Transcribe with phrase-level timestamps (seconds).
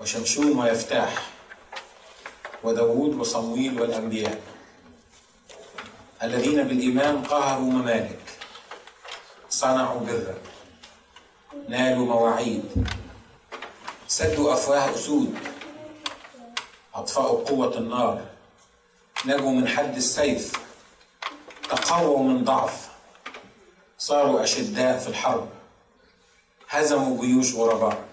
[0.00, 1.30] وشمشون ويفتاح
[2.64, 4.42] وداود وصمويل والأنبياء.
[6.22, 8.18] الذين بالإيمان قهروا ممالك
[9.50, 10.34] صنعوا برا
[11.68, 12.86] نالوا مواعيد
[14.08, 15.34] سدوا أفواه أسود
[16.94, 18.24] أطفأوا قوة النار
[19.26, 20.52] نجوا من حد السيف
[21.70, 22.88] تقووا من ضعف
[23.98, 25.48] صاروا أشداء في الحرب
[26.68, 28.05] هزموا جيوش غرباء.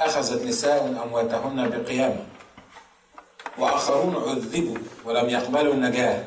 [0.00, 2.26] أخذت نساء أمواتهن بقيامة
[3.58, 6.24] وآخرون عذبوا ولم يقبلوا النجاة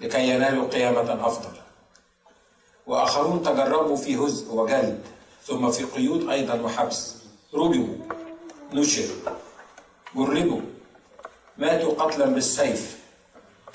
[0.00, 1.58] لكي ينالوا قيامة أفضل.
[2.86, 5.02] وآخرون تجربوا في هزء وجلد
[5.46, 7.16] ثم في قيود أيضا وحبس.
[7.54, 7.96] رجموا
[8.72, 9.16] نشروا
[10.14, 10.60] جربوا
[11.58, 12.98] ماتوا قتلا بالسيف.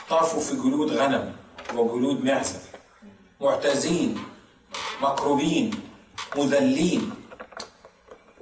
[0.09, 1.35] طافوا في جلود غنم
[1.75, 2.59] وجلود معزة.
[3.41, 4.23] معتزين
[5.02, 5.72] مكروبين
[6.38, 7.11] مذلين.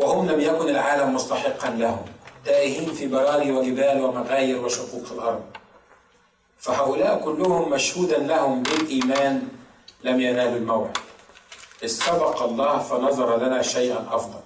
[0.01, 2.05] وهم لم يكن العالم مستحقا لهم
[2.45, 5.43] تائهين في براري وجبال ومغاير وشقوق الأرض.
[6.59, 9.47] فهؤلاء كلهم مشهودا لهم بالإيمان
[10.03, 10.97] لم ينالوا الموعد.
[11.83, 14.39] إذ سبق الله فنظر لنا شيئا أفضل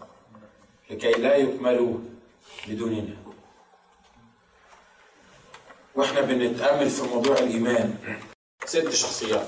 [0.90, 1.94] لكي لا يكملوا
[2.68, 3.16] بدوننا
[5.96, 7.96] وإحنا بنتأمل في موضوع الإيمان.
[8.66, 9.48] ست شخصيات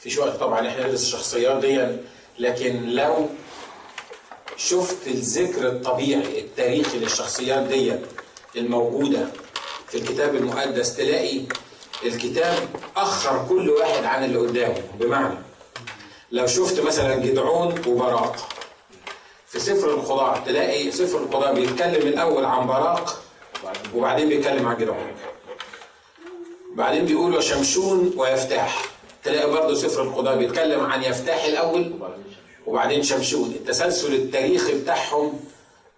[0.00, 1.96] في وقت طبعا إحنا ندرس الشخصيات دي
[2.38, 3.28] لكن لو
[4.68, 7.92] شفت الذكر الطبيعي التاريخي للشخصيات دي
[8.56, 9.28] الموجودة
[9.88, 11.40] في الكتاب المقدس تلاقي
[12.04, 14.82] الكتاب أخر كل واحد عن اللي قدامه.
[15.00, 15.34] بمعنى
[16.32, 18.48] لو شفت مثلا جدعون وبراق
[19.48, 23.22] في سفر القضاء تلاقي سفر القضاء بيتكلم الأول عن براق
[23.94, 25.12] وبعدين بيتكلم عن جدعون.
[26.74, 28.82] بعدين بيقول وشمشون ويفتاح.
[29.24, 31.92] تلاقي برضه سفر القضاء بيتكلم عن يفتاح الأول
[32.66, 33.48] وبعدين شمشون.
[33.48, 35.40] التسلسل التاريخي بتاعهم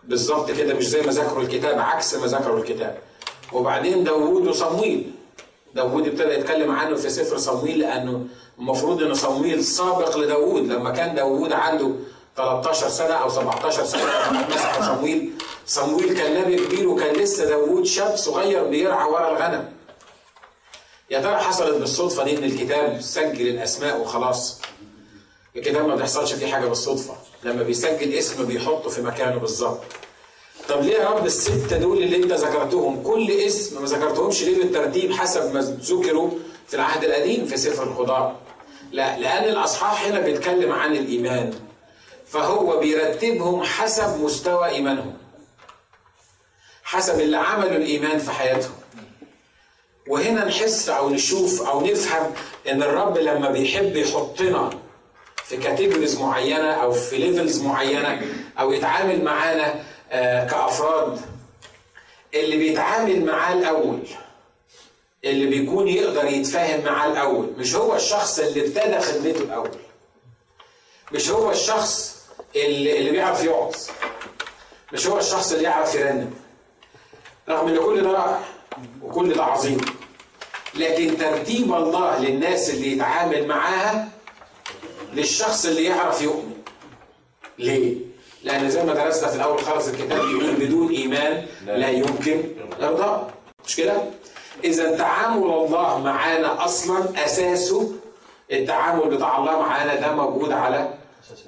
[0.04, 2.98] بالظبط كده مش زي ما ذكروا الكتاب عكس ما ذكروا الكتاب.
[3.52, 5.12] وبعدين داوود وصمويل.
[5.74, 8.26] داوود ابتدى يتكلم عنه في سفر صمويل لأنه
[8.58, 10.62] المفروض إن صمويل سابق لداوود.
[10.62, 11.90] لما كان داوود عنده
[12.36, 15.32] 13 سنة أو 17 سنة لما صمويل
[15.66, 19.72] صمويل كان نبي كبير وكان لسه داوود شاب صغير بيرعى ورا الغنم.
[21.10, 24.60] يا ترى حصلت بالصدفة دي إن الكتاب سجل الأسماء وخلاص؟
[25.56, 27.14] الكتاب ما بيحصلش فيه حاجة بالصدفة.
[27.42, 29.80] لما بيسجل اسم بيحطه في مكانه بالظبط.
[30.68, 35.12] طب ليه يا رب الستة دول اللي انت ذكرتهم؟ كل اسم ما ذكرتهمش ليه بالترتيب
[35.12, 36.30] حسب ما ذكروا
[36.68, 38.36] في العهد القديم في سفر الخضار؟
[38.92, 41.54] لا لأن الأصحاح هنا بيتكلم عن الإيمان.
[42.26, 45.16] فهو بيرتبهم حسب مستوى إيمانهم.
[46.82, 48.74] حسب اللي عملوا الإيمان في حياتهم.
[50.08, 52.32] وهنا نحس أو نشوف أو نفهم
[52.68, 54.70] إن الرب لما بيحب يحطنا
[55.44, 58.22] في categories معينة أو في levels معينة
[58.58, 61.20] أو يتعامل معانا آه كأفراد.
[62.34, 63.98] اللي بيتعامل معاه الأول
[65.24, 69.70] اللي بيكون يقدر يتفاهم معاه الأول مش هو الشخص اللي ابتدى خدمته الأول.
[71.12, 72.16] مش هو الشخص
[72.56, 73.74] اللي, اللي بيعرف يقعد.
[74.92, 76.30] مش هو الشخص اللي يعرف يرنم.
[77.48, 78.40] رغم إن كل ده رائع
[79.02, 79.80] وكل ده عظيم
[80.74, 84.08] لكن ترتيب الله للناس اللي يتعامل معاها
[85.14, 86.52] للشخص اللي يعرف يؤمن
[87.58, 87.96] ليه؟
[88.44, 92.42] لأن زي ما درسنا في الأول خالص الكتاب بيقول بدون إيمان لا يمكن
[92.82, 93.30] إرضاء
[93.66, 93.96] مش كده؟
[94.64, 97.92] إذا تعامل الله معانا أصلا أساسه
[98.52, 100.94] التعامل بتاع الله معانا ده موجود على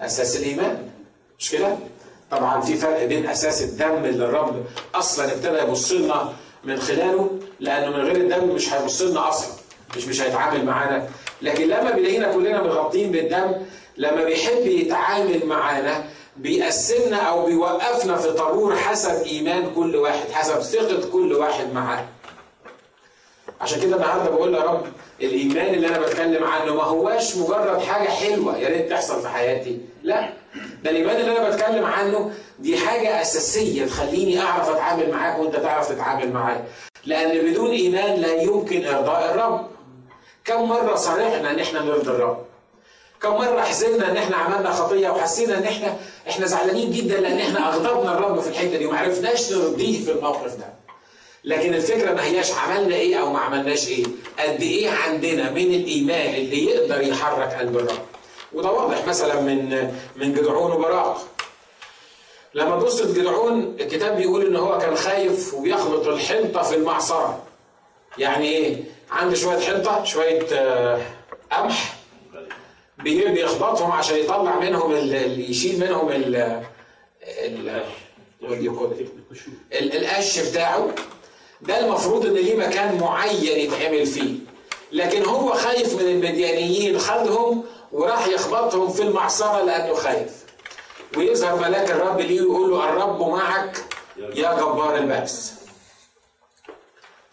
[0.01, 0.89] أساس الإيمان
[1.39, 1.77] مش كده؟
[2.31, 6.33] طبعا في فرق بين أساس الدم اللي الرب أصلا ابتدى يبص لنا
[6.65, 9.49] من خلاله لأنه من غير الدم مش هيبص لنا أصلا
[9.97, 11.09] مش مش هيتعامل معانا
[11.43, 13.53] لكن لما بيلاقينا كلنا مغطين بالدم
[13.97, 16.05] لما بيحب يتعامل معانا
[16.37, 22.05] بيقسمنا أو بيوقفنا في طابور حسب إيمان كل واحد حسب ثقة كل واحد معاه.
[23.61, 24.87] عشان كده النهارده بقول يا رب
[25.21, 29.79] الإيمان اللي أنا بتكلم عنه ما هواش مجرد حاجة حلوة يا ريت تحصل في حياتي.
[30.03, 30.29] لا
[30.85, 35.89] ده الإيمان اللي أنا بتكلم عنه دي حاجة أساسية تخليني أعرف أتعامل معاك وأنت تعرف
[35.89, 36.65] تتعامل معايا.
[37.07, 39.67] لأن بدون إيمان لا يمكن إرضاء الرب.
[40.47, 42.45] كم مرة صرحنا إن إحنا نرضي الرب؟
[43.23, 45.97] كم مرة حزنا إن إحنا عملنا خطية وحسينا إن إحنا
[46.29, 50.57] إحنا زعلانين جدا لأن إحنا أغضبنا الرب في الحتة دي وما عرفناش نرضيه في الموقف
[50.57, 50.67] ده.
[51.45, 54.05] لكن الفكرة ما هياش عملنا إيه أو ما عملناش إيه،
[54.39, 57.99] قد إيه عندنا من الإيمان اللي يقدر يحرك قلب الرب.
[58.53, 61.27] وده واضح مثلا من من جدعون وبراق.
[62.55, 67.43] لما تبص جدعون الكتاب بيقول إن هو كان خايف وبيخلط الحنطة في المعصرة.
[68.19, 70.47] يعني إيه؟ عنده شوية حنطه شوية
[71.53, 71.97] قمح.
[72.99, 76.63] بيخبطهم عشان يطلع منهم اللي يشيل منهم ال
[79.73, 80.39] القش.
[80.39, 80.89] بتاعه.
[81.61, 84.35] ده المفروض إن ليه مكان معين يتعمل فيه.
[84.93, 90.31] لكن هو خايف من المديانيين خدهم وراح يخبطهم في المعصرة لأنه خايف.
[91.17, 93.85] ويظهر ملاك الرب ليه ويقول له الرب معك
[94.17, 95.53] يا جبار البأس.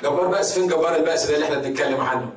[0.02, 2.30] جبار بأس فين جبار البأس ده اللي إحنا بنتكلم عنه؟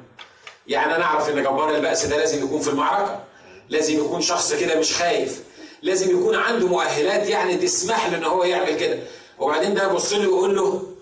[0.66, 3.20] يعني أنا أعرف إن جبار البأس ده لازم يكون في المعركة
[3.68, 5.42] لازم يكون شخص كده مش خايف
[5.82, 8.98] لازم يكون عنده مؤهلات يعني تسمح له إن هو يعمل كده.
[9.38, 10.92] وبعدين ده يبص له ويقول له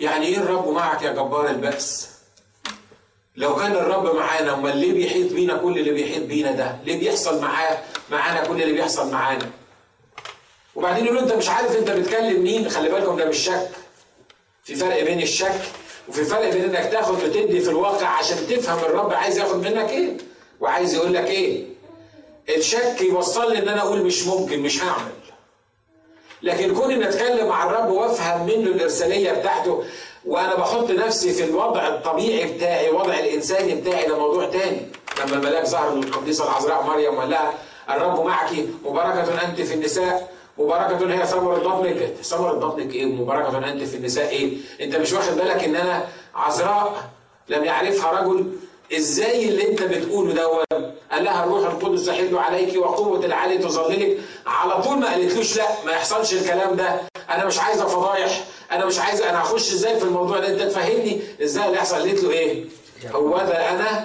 [0.00, 2.08] يعني إيه الرب معك يا جبار البأس؟
[3.36, 7.40] لو كان الرب معانا أمال ليه بيحيط بينا كل اللي بيحيط بينا ده؟ ليه بيحصل
[7.40, 7.78] معاه
[8.10, 9.50] معانا كل اللي بيحصل معانا؟
[10.74, 13.70] وبعدين يقول أنت مش عارف أنت بتكلم مين؟ خلي بالكم ده مش شك.
[14.66, 15.60] في فرق بين الشك
[16.08, 20.16] وفي فرق بين إنك تاخد وتدي في الواقع عشان تفهم الرب عايز ياخد منك إيه
[20.60, 21.64] وعايز يقول لك إيه.
[22.56, 25.12] الشك يوصل لي إن أنا أقول مش ممكن مش هعمل.
[26.42, 29.84] لكن كوني إن أتكلم مع الرب وأفهم منه الإرسالية بتاعته
[30.24, 34.80] وأنا بحط نفسي في الوضع الطبيعي بتاعي وضع الإنساني بتاعي ده موضوع تاني.
[35.20, 37.54] لما الملاك ظهر للقديسه العذراء مريم وقال لها
[37.90, 38.50] الرب معك
[38.84, 40.35] مباركة أنت في النساء.
[40.58, 45.36] مباركة هي ثمرة بطنك ثمرة بطنك إيه؟ مباركة انت في النساء إيه؟ أنت مش واخد
[45.36, 47.10] بالك إن أنا عذراء
[47.48, 48.52] لم يعرفها رجل؟
[48.96, 50.64] إزاي اللي أنت بتقوله دوت؟
[51.12, 54.18] قال لها الروح القدس يحل عليك وقوة العلي تظللك.
[54.46, 57.00] على طول ما قالتلوش لا ما يحصلش الكلام ده.
[57.30, 61.20] أنا مش عايزه فضايح أنا مش عايزه أنا هخش إزاي في الموضوع ده؟ أنت تفهمني
[61.42, 62.64] إزاي اللي يحصل؟ قالت له إيه؟
[63.14, 64.04] هو ده أنا؟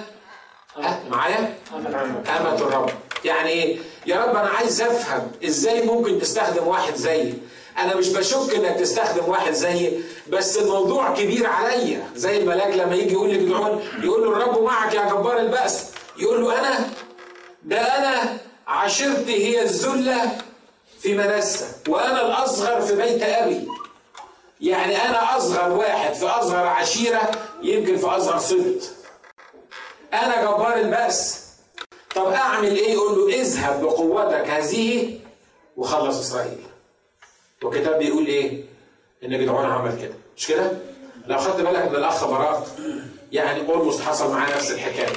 [1.10, 1.54] معايا؟
[2.40, 2.90] أمة الرب.
[3.24, 7.34] يعني إيه يا رب أنا عايز أفهم إزاي ممكن تستخدم واحد زيي.
[7.78, 12.08] أنا مش بشك إنك تستخدم واحد زيي بس الموضوع كبير عليا.
[12.16, 15.84] زي الملاك لما يجي يقول لجدعون يقول له الرب معك يا جبار البأس.
[16.18, 16.90] يقول له أنا؟
[17.62, 20.38] ده أنا عشيرتي هي الذلة
[21.00, 23.68] في منسى وأنا الأصغر في بيت أبي.
[24.60, 27.30] يعني أنا أصغر واحد في أصغر عشيرة
[27.62, 28.82] يمكن في أصغر سبط
[30.12, 31.41] أنا جبار البأس.
[32.14, 35.18] طب أعمل إيه؟ يقول له اذهب بقوتك هذه
[35.76, 36.58] وخلص إسرائيل.
[37.62, 38.64] والكتاب بيقول إيه؟
[39.24, 40.14] إن جدعون عمل كده.
[40.36, 40.72] مش كده؟
[41.26, 42.66] لو خدت بالك من الأخ براء
[43.32, 45.16] يعني اولموست حصل معاه نفس الحكاية.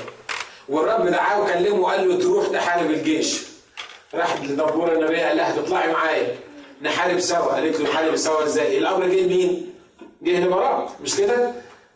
[0.69, 3.41] والرب دعاه وكلمه وقال له تروح تحارب الجيش.
[4.13, 6.35] راح لدبور النبي قال لها تطلعي معايا.
[6.81, 7.53] نحارب سوا.
[7.53, 9.73] قالت له نحارب سوا إزاي؟ الأمر جه لمين؟
[10.21, 11.51] جه لبراء مش كده؟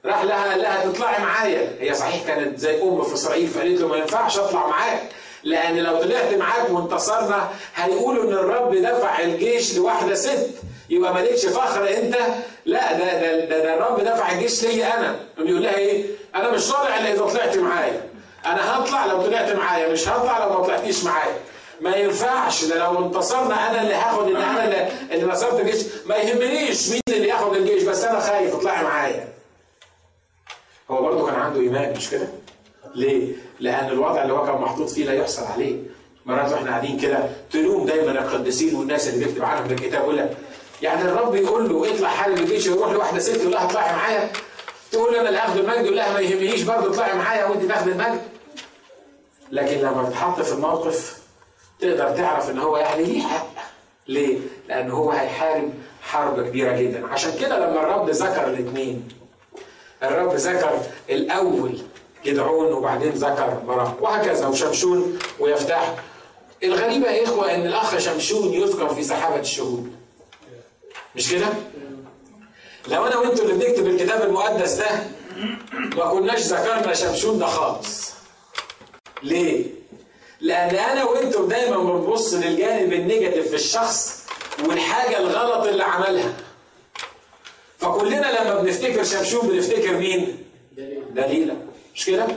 [0.05, 1.75] راح لها قال لها تطلعي معايا.
[1.79, 5.01] هي صحيح كانت زي أم في إسرائيل فقالت له ما ينفعش أطلع معاك
[5.43, 10.49] لأن لو طلعت معاك وانتصرنا هيقولوا إن الرب دفع الجيش لواحدة ست.
[10.89, 12.17] يبقى مالكش فخر أنت؟
[12.65, 15.15] لا ده ده ده, ده الرب دفع الجيش ليا أنا.
[15.37, 16.03] بيقول لها إيه؟
[16.35, 18.01] أنا مش طالع إلا إذا طلعت معايا.
[18.45, 21.33] أنا هطلع لو طلعت معايا مش هطلع لو ما طلعتيش معايا.
[21.81, 25.83] ما ينفعش ده لو انتصرنا أنا اللي هاخد ان أنا اللي, اللي نصرت الجيش.
[26.05, 29.27] ما يهمنيش مين اللي ياخد الجيش بس أنا خايف اطلعي معايا.
[30.91, 32.27] هو برضه كان عنده إيمان مش كده؟
[32.95, 35.75] ليه؟ لأن الوضع اللي هو كان محطوط فيه لا يحصل عليه
[36.25, 40.37] مرات وإحنا قاعدين كده تلوم دايما القديسين والناس اللي بيكتب عنهم الكتاب يقول لك
[40.81, 44.29] يعني الرب يقول له اطلع حارب الجيش ويروح لواحدة ست يقول لها اطلعي معايا
[44.91, 48.21] تقول أنا اللي هاخد المجد يقول لها ما يهمنيش برضه اطلعي معايا وأنت تاخد المجد
[49.51, 51.17] لكن لما تتحط في الموقف
[51.79, 53.47] تقدر تعرف إن هو يعني ليه حق
[54.07, 54.37] ليه؟
[54.67, 59.07] لأن هو هيحارب حرب كبيرة جدا عشان كده لما الرب ذكر الاثنين
[60.03, 60.79] الرب ذكر
[61.09, 61.77] الأول
[62.25, 65.95] جدعون وبعدين ذكر براء وهكذا وشمشون ويفتح
[66.63, 69.91] الغريبة يا إخوة إن الأخ شمشون يذكر في سحابة الشهود
[71.15, 71.47] مش كده؟
[72.87, 74.85] لو أنا وأنتوا اللي بنكتب الكتاب المقدس ده
[75.97, 78.11] ما كناش ذكرنا شمشون ده خالص
[79.23, 79.65] ليه؟
[80.41, 84.23] لأن أنا وأنتم دايما بنبص للجانب النيجاتيف في الشخص
[84.67, 86.33] والحاجة الغلط اللي عملها
[87.99, 90.37] فكلنا لما بنفتكر شمشون بنفتكر مين؟
[91.15, 91.55] دليلة
[91.95, 92.27] مش كده؟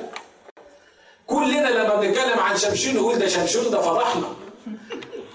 [1.27, 4.29] كلنا لما بنتكلم عن شمشون نقول ده شمشون ده فضحنا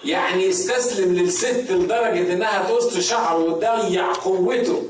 [0.05, 4.83] يعني يستسلم للست لدرجة إنها تقص شعره وتضيع قوته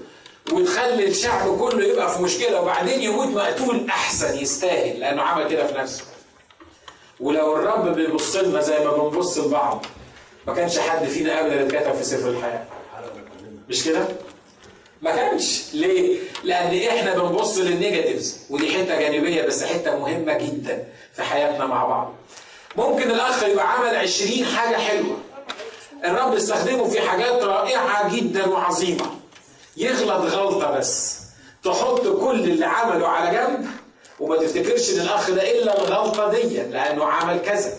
[0.53, 5.77] وتخلي الشعب كله يبقى في مشكلة وبعدين يموت مقتول أحسن يستاهل لأنه عمل كده في
[5.77, 6.03] نفسه
[7.19, 9.85] ولو الرب بيبص لنا زي ما بنبص لبعض
[10.47, 12.65] ما كانش حد فينا ابدا اتكتب في سفر الحياة
[13.69, 14.07] مش كده؟
[15.01, 20.83] ما كانش ليه؟ لأن إحنا بنبص للنيجاتيفز ودي حتة جانبية بس حتة مهمة جدا
[21.15, 22.13] في حياتنا مع بعض.
[22.75, 25.17] ممكن الأخ يبقى عمل 20 حاجة حلوة.
[26.05, 29.05] الرب استخدمه في حاجات رائعة جدا وعظيمة.
[29.77, 31.17] يغلط غلطة بس
[31.63, 33.67] تحط كل اللي عمله على جنب
[34.19, 37.73] وما تفتكرش إن الأخ ده إلا الغلطة دي لأنه عمل كذا.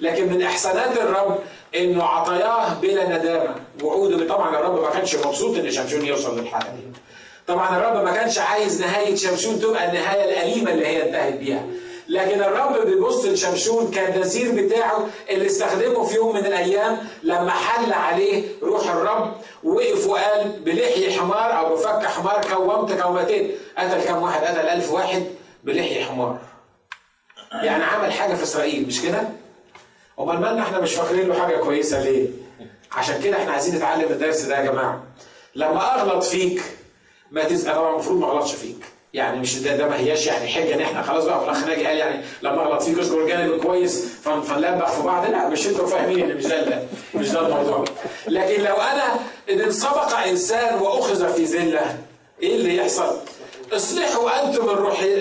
[0.00, 1.38] لكن من إحسانات الرب
[1.76, 3.54] إنه عطاياه بلا ندامة.
[3.82, 6.82] وعوده طبعا الرب ما كانش مبسوط إن شمشون يوصل للحالة دي.
[7.46, 11.66] طبعا الرب ما كانش عايز نهاية شمشون تبقى النهاية الأليمة اللي هي انتهت بيها.
[12.08, 18.44] لكن الرب بيبص لشمشون كالنذير بتاعه اللي استخدمه في يوم من الأيام لما حل عليه
[18.62, 19.32] روح الرب
[19.64, 23.50] وقف وقال بلحي حمار أو بفك حمار كومت كومتين.
[23.78, 25.24] قتل كم واحد؟ قتل ألف واحد
[25.64, 26.38] بلحي حمار.
[27.52, 29.22] يعني عمل حاجة في إسرائيل مش كده؟
[30.20, 32.26] امال مالنا إحنا مش فاكرين له حاجة كويسة ليه؟
[32.92, 35.02] عشان كده إحنا عايزين نتعلم الدرس ده يا جماعة.
[35.54, 36.62] لما أغلط فيك
[37.30, 38.84] ما تزعل طبعا المفروض ما أغلطش فيك.
[39.14, 41.96] يعني مش ده, ده ما هياش يعني حجة إن إحنا خلاص بقى الأخ ناجي قال
[41.96, 45.30] يعني لما أغلط فيك اذكر الجانب الكويس فنلبخ في بعض.
[45.30, 46.82] لا مش أنتوا فاهمين إن مش ده
[47.14, 47.84] مش ده الموضوع.
[48.28, 49.04] لكن لو أنا
[49.50, 51.98] إن سبق إنسان وأخذ في ذلة
[52.42, 53.16] إيه اللي يحصل؟
[53.72, 54.68] اصلحوا أنتم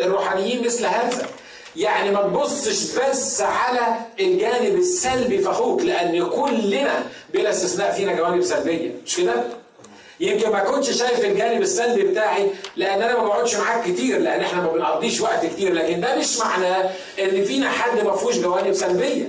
[0.03, 1.25] الروحانيين مثل هذا.
[1.75, 8.41] يعني ما تبصش بس على الجانب السلبي في أخوك لأن كلنا بلا استثناء فينا جوانب
[8.41, 9.33] سلبية مش كده؟
[10.19, 14.61] يمكن ما كنتش شايف الجانب السلبي بتاعي لأن أنا ما بقعدش معاك كتير لأن إحنا
[14.61, 19.25] ما بنقضيش وقت كتير لكن ده مش معناه إن فينا حد ما فيهوش جوانب سلبية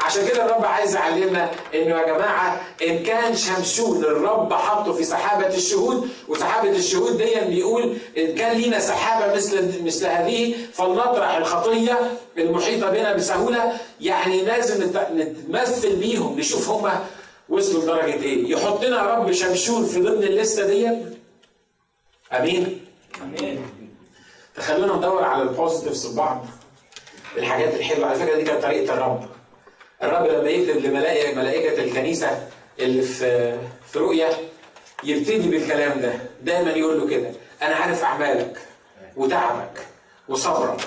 [0.00, 5.46] عشان كده الرب عايز يعلمنا إنه يا جماعة إن كان شمشون الرب حطه في سحابة
[5.46, 11.98] الشهود وسحابة الشهود دي بيقول إن كان لينا سحابة مثل مثل هذه فلنطرح الخطية
[12.38, 13.72] المحيطة بنا بسهولة.
[14.00, 16.90] يعني لازم نتمثل بيهم نشوف هم
[17.48, 20.88] وصلوا لدرجة إيه؟ يحط لنا رب شمشون في ضمن الليستة دي
[22.32, 22.80] آمين؟
[23.22, 23.66] آمين.
[24.56, 26.46] تخلونا ندور على ال positives في بعض
[27.36, 28.06] الحاجات الحلوة.
[28.06, 29.24] على فكرة دي كانت طريقة الرب.
[30.04, 33.58] الرب لما يكتب لملائكه ملائكة الكنيسة اللي في
[33.92, 34.28] في رؤيا
[35.04, 36.12] يبتدي بالكلام ده.
[36.42, 37.30] دايما يقول له كده
[37.62, 38.58] أنا عارف أعمالك
[39.16, 39.86] وتعبك
[40.28, 40.80] وصبرك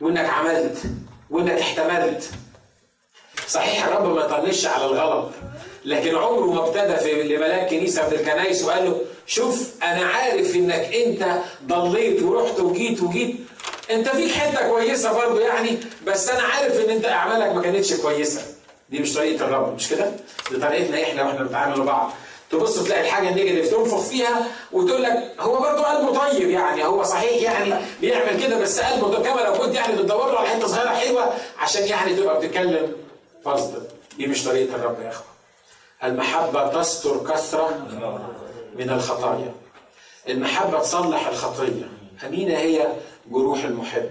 [0.00, 0.78] وإنك عملت
[1.30, 2.30] وإنك احتملت.
[3.48, 5.30] صحيح الرب ما يطنش على الغلط
[5.84, 10.94] لكن عمره ما ابتدى في لملاك كنيسة من الكنايس وقال له شوف أنا عارف إنك
[10.94, 13.36] أنت ضليت ورحت وجيت وجيت
[13.90, 18.42] انت فيك حتة كويسة برضه يعني بس أنا عارف إن أنت أعمالك ما كانتش كويسة.
[18.90, 20.12] دي مش طريقة الرب مش كده؟
[20.50, 22.10] دي طريقتنا إحنا وإحنا بنتعامل مع بعض.
[22.50, 27.42] تبص تلاقي الحاجة النيجاتيف تنفخ فيها وتقول لك هو برضه قلبه طيب يعني هو صحيح
[27.42, 30.88] يعني بيعمل كده بس قلبه طيب كما لو كنت يعني بتدور له على حتة صغيرة
[30.88, 32.92] حلوة عشان يعني تبقى بتتكلم.
[33.44, 33.82] فاصل
[34.18, 35.24] دي مش طريقة الرب يا إخوة.
[36.04, 37.86] المحبة تستر كثرة
[38.76, 39.52] من الخطايا.
[40.28, 41.88] المحبة تصلح الخطية.
[42.26, 42.88] أمينة هي
[43.30, 44.10] جروح المحب.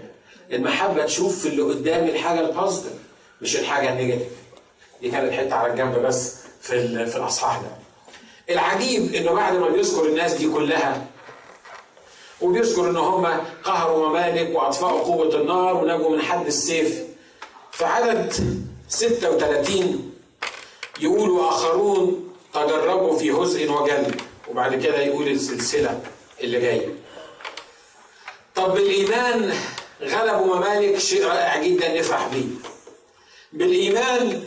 [0.51, 2.91] المحبة تشوف في اللي قدام الحاجة ال positive
[3.41, 4.31] مش الحاجة ال negative.
[5.01, 7.67] دي كانت حتة على الجنب بس في في الأصحاح ده.
[8.53, 11.05] العجيب إنه بعد ما بيذكر الناس دي كلها
[12.41, 13.25] وبيذكر إن هم
[13.63, 17.03] قهروا ممالك وأطفأوا قوة النار ونجوا من حد السيف
[17.71, 18.33] في عدد
[18.89, 20.11] 36
[21.01, 24.21] يقول واخرون تجربوا في هزء وجلد
[24.51, 25.99] وبعد كده يقول السلسلة
[26.41, 26.87] اللي جاية.
[28.67, 29.53] طب بالإيمان
[30.01, 32.45] غلبوا ممالك شيء رائع جدا نفرح بيه.
[33.53, 34.43] بالإيمان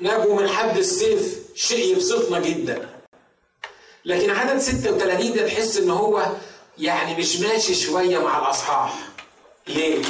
[0.00, 2.88] نجوا من حد السيف شيء يبسطنا جدا.
[4.04, 6.26] لكن عدد 36 ده تحس إن هو
[6.78, 8.94] يعني مش ماشي شوية مع الأصحاح.
[9.68, 10.02] ليه؟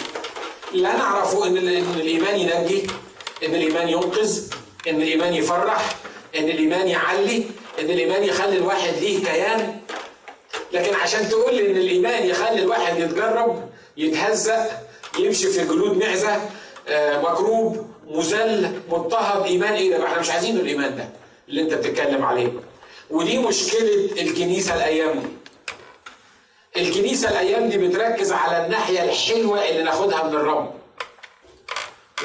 [1.00, 2.82] أعرفه إن إن الإيمان ينجي
[3.46, 4.42] إن الإيمان ينقذ
[4.88, 5.96] إن الإيمان يفرح
[6.36, 7.44] إن الإيمان يعلي
[7.80, 9.79] إن الإيمان يخلي الواحد ليه كيان.
[10.72, 14.70] لكن عشان تقول إن الإيمان يخلي الواحد يتجرب يتهزأ
[15.18, 16.40] يمشي في جلود معزة
[17.22, 21.08] مكروب مذل مضطهد إيمان إيه ده؟ إحنا مش عايزين الإيمان ده
[21.48, 22.52] اللي أنت بتتكلم عليه.
[23.10, 25.26] ودي مشكلة الكنيسة الأيام دي.
[26.80, 30.74] الكنيسة الأيام دي بتركز على الناحية الحلوة اللي ناخدها من الرب.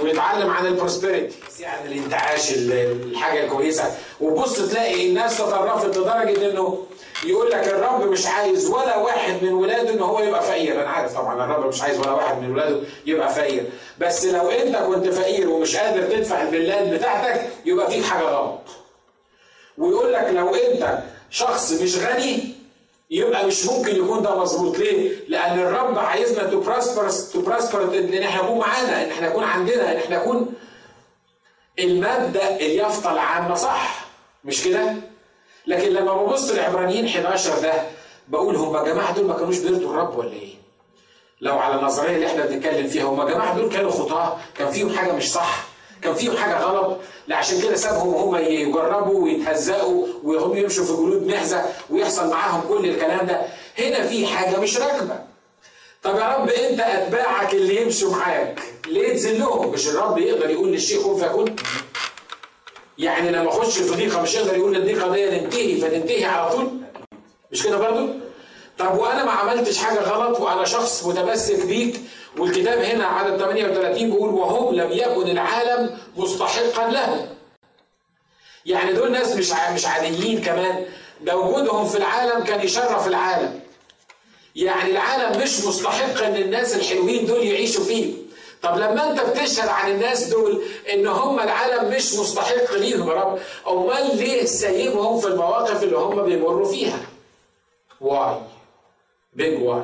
[0.01, 3.97] ونتعلم عن البروسبريتي عن الانتعاش الحاجة الكويسة.
[4.21, 6.85] وبص تلاقي الناس تطرفت لدرجة إنه
[7.25, 10.81] يقول لك الرب مش عايز ولا واحد من ولاده إن هو يبقى فقير.
[10.81, 13.65] أنا عارف طبعا الرب مش عايز ولا واحد من ولاده يبقى فقير.
[13.99, 18.59] بس لو أنت كنت فقير ومش قادر تدفع البلاد بتاعتك يبقى فيك حاجة غلط.
[19.77, 22.55] ويقول لك لو أنت شخص مش غني
[23.09, 24.77] يبقى مش ممكن يكون ده مظبوط.
[24.77, 29.43] ليه؟ لأن الرب عايزنا to prosper to prosper إن إحنا نكون معانا إن إحنا نكون
[29.43, 30.53] عندنا إن إحنا نكون
[31.79, 34.05] المبدأ اليافطة العامة صح؟
[34.45, 34.93] مش كده؟
[35.67, 37.73] لكن لما ببص لعبرانيين 11 ده
[38.27, 40.53] بقول هم جماعة دول ما كانوش بيرضوا الرب ولا إيه؟
[41.41, 45.11] لو على النظرية اللي إحنا بنتكلم فيها هم جماعة دول كانوا خطاة كان فيهم حاجة
[45.11, 45.63] مش صح
[46.01, 46.97] كان فيهم حاجة غلط.
[47.31, 53.25] عشان كده سابهم وهم يجربوا ويتهزقوا وهم يمشوا في جلود معزة ويحصل معاهم كل الكلام
[53.25, 53.41] ده.
[53.79, 55.19] هنا في حاجة مش راكبة.
[56.03, 61.03] طب يا رب أنت أتباعك اللي يمشوا معاك ليه تذلهم؟ مش الرب يقدر يقول للشيء
[61.03, 61.55] كن فيكون؟
[62.97, 66.71] يعني لما أخش في ضيقه مش يقدر يقول للضيقه دي ننتهي فتنتهي على طول.
[67.51, 68.09] مش كده برضه؟
[68.77, 72.01] طب وأنا ما عملتش حاجة غلط وأنا شخص متمسك بيك
[72.37, 77.27] والكتاب هنا عدد 38 بيقول وهم لم يكن العالم مستحقا له.
[78.65, 80.85] يعني دول ناس مش مش عاديين كمان.
[81.21, 83.59] ده وجودهم في العالم كان يشرف العالم.
[84.55, 88.13] يعني العالم مش مستحق إن الناس الحلوين دول يعيشوا فيه.
[88.65, 93.39] طب لما انت بتشهد عن الناس دول ان هم العالم مش مستحق ليهم يا رب
[93.67, 96.99] امال ليه سايبهم في المواقف اللي هم بيمروا فيها
[98.01, 98.41] why
[99.33, 99.83] big why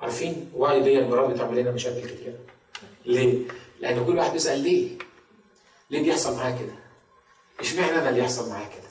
[0.00, 2.34] عارفين why دي مرات بتعمل لنا مشاكل كتير
[3.06, 3.38] ليه؟
[3.80, 4.98] لأن كل واحد بيسأل ليه؟
[5.90, 6.72] ليه بيحصل معايا كده؟
[7.60, 8.90] اشمعنى أنا اللي يحصل معايا كده؟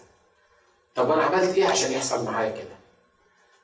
[0.95, 2.75] طب أنا عملت إيه عشان يحصل معايا كده؟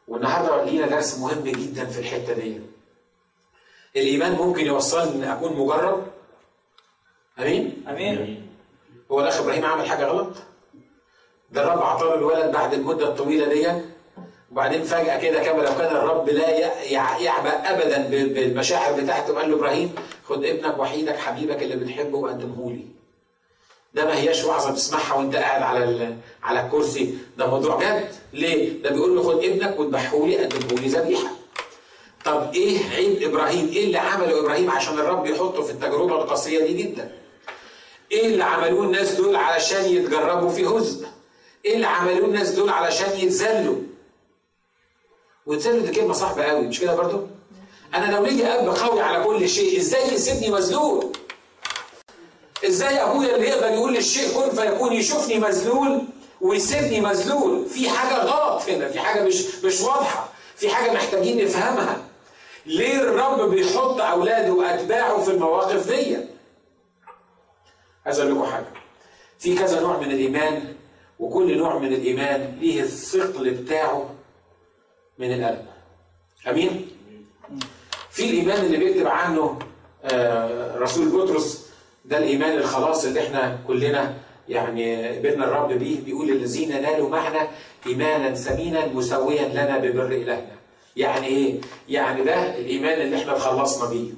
[0.08, 2.62] والنهاردة لينا درس مهم جدا في الحتة دي.
[3.95, 6.03] الإيمان ممكن يوصلني إن أكون مجرب؟
[7.39, 8.47] أمين؟ أمين
[9.11, 10.33] هو الأخ إبراهيم عمل حاجة غلط؟
[11.51, 13.81] ده الرب عطاه الولد بعد المدة الطويلة دي
[14.51, 16.49] وبعدين فجأة كده كما لو كان الرب لا
[17.21, 22.85] يعبأ ابدا بالمشاعر بتاعته قال له إبراهيم خد ابنك وحيدك حبيبك اللي بتحبه وقدمه لي.
[23.93, 28.89] ده ما هياش وعظة تسمعها وأنت قاعد على على الكرسي ده موضوع جد ليه؟ ده
[28.89, 31.29] بيقول له خد ابنك واذبحه لي قدمه لي ذبيحة.
[32.25, 36.74] طب إيه عيب إبراهيم؟ إيه اللي عمله إبراهيم عشان الرب يحطه في التجربة القاسية دي
[36.84, 37.12] جدا؟
[38.12, 41.08] إيه اللي عملوه الناس دول علشان يتجربوا في هزء؟
[41.65, 43.75] إيه اللي عملوه الناس دول علشان يتذلوا؟
[45.46, 47.22] ويتذلوا دي كلمة صعبة قوي مش كده برضو؟
[47.96, 51.12] أنا لو ليا اب قوي على كل شيء إزاي يسيبني مذلول؟
[52.67, 56.01] إزاي أبويا اللي يقدر يقول للشيء كن فيكون يشوفني مذلول
[56.41, 62.04] ويسيبني مذلول في حاجة غلط هنا في حاجة مش مش واضحة في حاجة محتاجين نفهمها
[62.65, 66.17] ليه الرب بيحط أولاده وأتباعه في المواقف دي؟
[68.05, 68.65] عايز أقول لكم حاجة.
[69.39, 70.74] في كذا نوع من الإيمان
[71.19, 74.10] وكل نوع من الإيمان ليه الثقل بتاعه
[75.19, 75.65] من الالم
[76.49, 76.88] أمين؟
[78.12, 79.60] في الإيمان اللي بيكتب عنه
[80.06, 81.69] آه رسول بطرس
[82.06, 84.13] ده الإيمان الخلاص اللي إحنا كلنا
[84.49, 86.01] يعني قبلنا الرب بيه.
[86.01, 87.47] بيقول الذين نالوا معنا
[87.88, 90.55] إيمانا ثمينا مسويا لنا ببر إلهنا.
[90.95, 94.10] يعني إيه؟ يعني ده الإيمان اللي إحنا اتخلصنا بيه.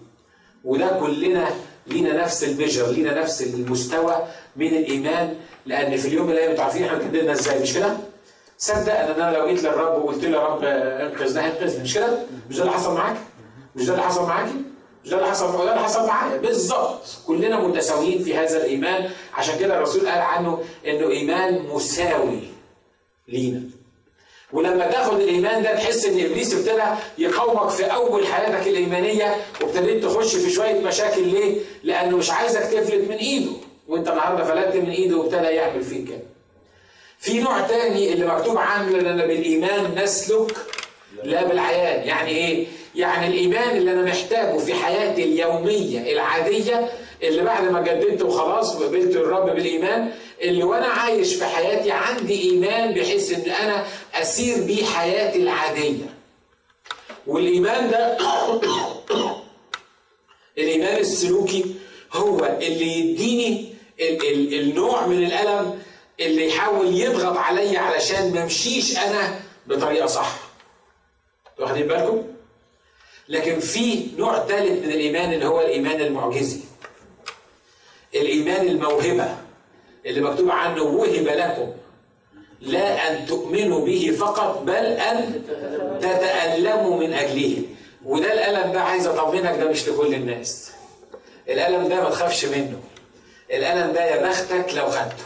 [0.63, 1.47] وده كلنا
[1.87, 4.15] لينا نفس الميجر لينا نفس المستوى
[4.55, 5.35] من الإيمان
[5.65, 7.97] لأن في اليوم الأيام أنتوا عارفين إحنا اتكلمنا إزاي مش كده؟
[8.57, 12.17] صدق إن أنا لو جيت للرب وقلت له يا رب انقذنا هينقذني مش كده؟
[12.49, 13.17] مش ده اللي حصل معاك؟
[13.75, 14.55] مش ده اللي حصل معاكي؟
[15.05, 19.59] مش ده اللي حصل ده اللي حصل معايا بالظبط كلنا متساويين في هذا الإيمان عشان
[19.59, 22.39] كده الرسول قال عنه إنه إيمان مساوي
[23.27, 23.61] لينا
[24.53, 26.83] ولما تاخد الإيمان ده تحس إن إبليس ابتدى
[27.17, 33.09] يقاومك في أول حياتك الإيمانية وابتديت تخش في شوية مشاكل ليه؟ لأنه مش عايزك تفلت
[33.09, 33.51] من إيده
[33.87, 36.19] وأنت النهارده فلتت من إيده وابتدى يعمل فيك كده.
[37.19, 40.55] في نوع تاني اللي مكتوب عنه لنا بالإيمان نسلك
[41.23, 46.89] لا بالعيان يعني إيه؟ يعني الإيمان اللي أنا محتاجه في حياتي اليومية العادية
[47.23, 52.93] اللي بعد ما جددت وخلاص وقبلت الرب بالإيمان اللي وأنا عايش في حياتي عندي إيمان
[52.93, 56.17] بحيث إن أنا أسير بيه حياتي العادية.
[57.27, 58.17] والإيمان ده
[60.57, 61.75] الإيمان السلوكي
[62.13, 65.79] هو اللي يديني ال ال النوع من الألم
[66.19, 70.39] اللي يحاول يضغط عليا علشان ما أمشيش أنا بطريقة صح.
[71.59, 72.23] واخدين بالكم؟
[73.29, 76.59] لكن في نوع ثالث من الإيمان اللي هو الإيمان المعجزي.
[78.15, 79.46] الإيمان الموهبة
[80.07, 81.71] اللي مكتوب عنه وهب لكم
[82.61, 85.41] لا أن تؤمنوا به فقط بل أن
[86.01, 87.61] تتألموا من أجله.
[88.05, 90.71] وده الألم ده عايز أطمنك ده مش لكل الناس.
[91.49, 92.79] الألم ده ما تخافش منه.
[93.51, 95.23] الألم ده يا بختك لو خدته.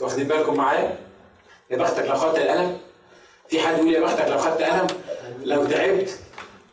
[0.00, 0.96] واخدين بالكم معايا؟
[1.70, 2.78] يا بختك لو خدت الألم
[3.48, 4.86] في حد يقول يا بختك لو خدت ألم
[5.44, 6.18] لو تعبت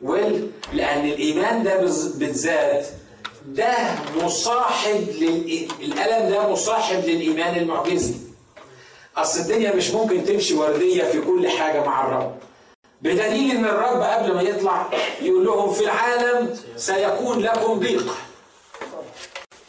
[0.02, 1.78] ويل لأن الإيمان ده
[2.16, 2.88] بالذات
[3.48, 3.74] ده
[4.16, 5.68] مصاحب لل...
[5.82, 8.14] الألم ده مصاحب للإيمان المعجزي.
[9.18, 12.36] أصل الدنيا مش ممكن تمشي وردية في كل حاجة مع الرب.
[13.02, 14.90] بدليل إن الرب قبل ما يطلع
[15.22, 18.18] يقول لهم في العالم سيكون لكم ضيق.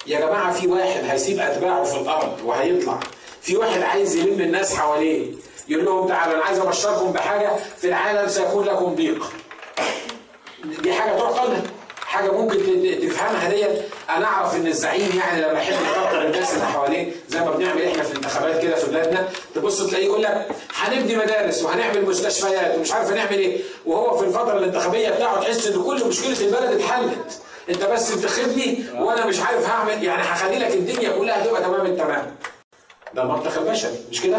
[0.07, 3.01] يا جماعة في واحد هيسيب أتباعه في الأرض وهيطلع.
[3.41, 5.33] في واحد عايز يلم الناس حواليه.
[5.69, 7.51] يقول لهم تعالوا أنا عايز أبشركم بحاجة.
[7.79, 9.33] في العالم سيكون لكم ضيق.
[10.83, 11.57] دي حاجة تعقل
[12.07, 12.59] حاجة ممكن
[13.03, 13.83] تفهمها ديت.
[14.11, 18.03] أنا أعرف إن الزعيم يعني لما يحب يكتر الناس اللي حواليه زي ما بنعمل إحنا
[18.03, 23.11] في الانتخابات كده في بلادنا تبص تلاقيه يقول لك هنبني مدارس وهنعمل مستشفيات ومش عارف
[23.11, 23.61] هنعمل إيه.
[23.87, 27.41] وهو في الفترة الانتخابية بتاعه تحس إن كل مشكلة البلد اتحلت.
[27.71, 32.37] أنت بس انتخبني وأنا مش عارف هعمل يعني هخلي لك الدنيا كلها تبقى تمام التمام
[33.15, 34.39] ده المنطق البشري مش كده؟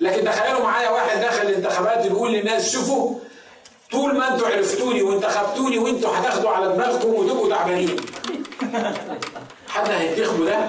[0.00, 3.14] لكن تخيلوا معايا واحد دخل الانتخابات يقول للناس شوفوا
[3.92, 7.96] طول ما أنتوا عرفتوني وانتخبتوني وانتوا هتاخدوا على دماغكم وتبقوا تعبانين.
[9.68, 10.68] حد هينتخبوا ده؟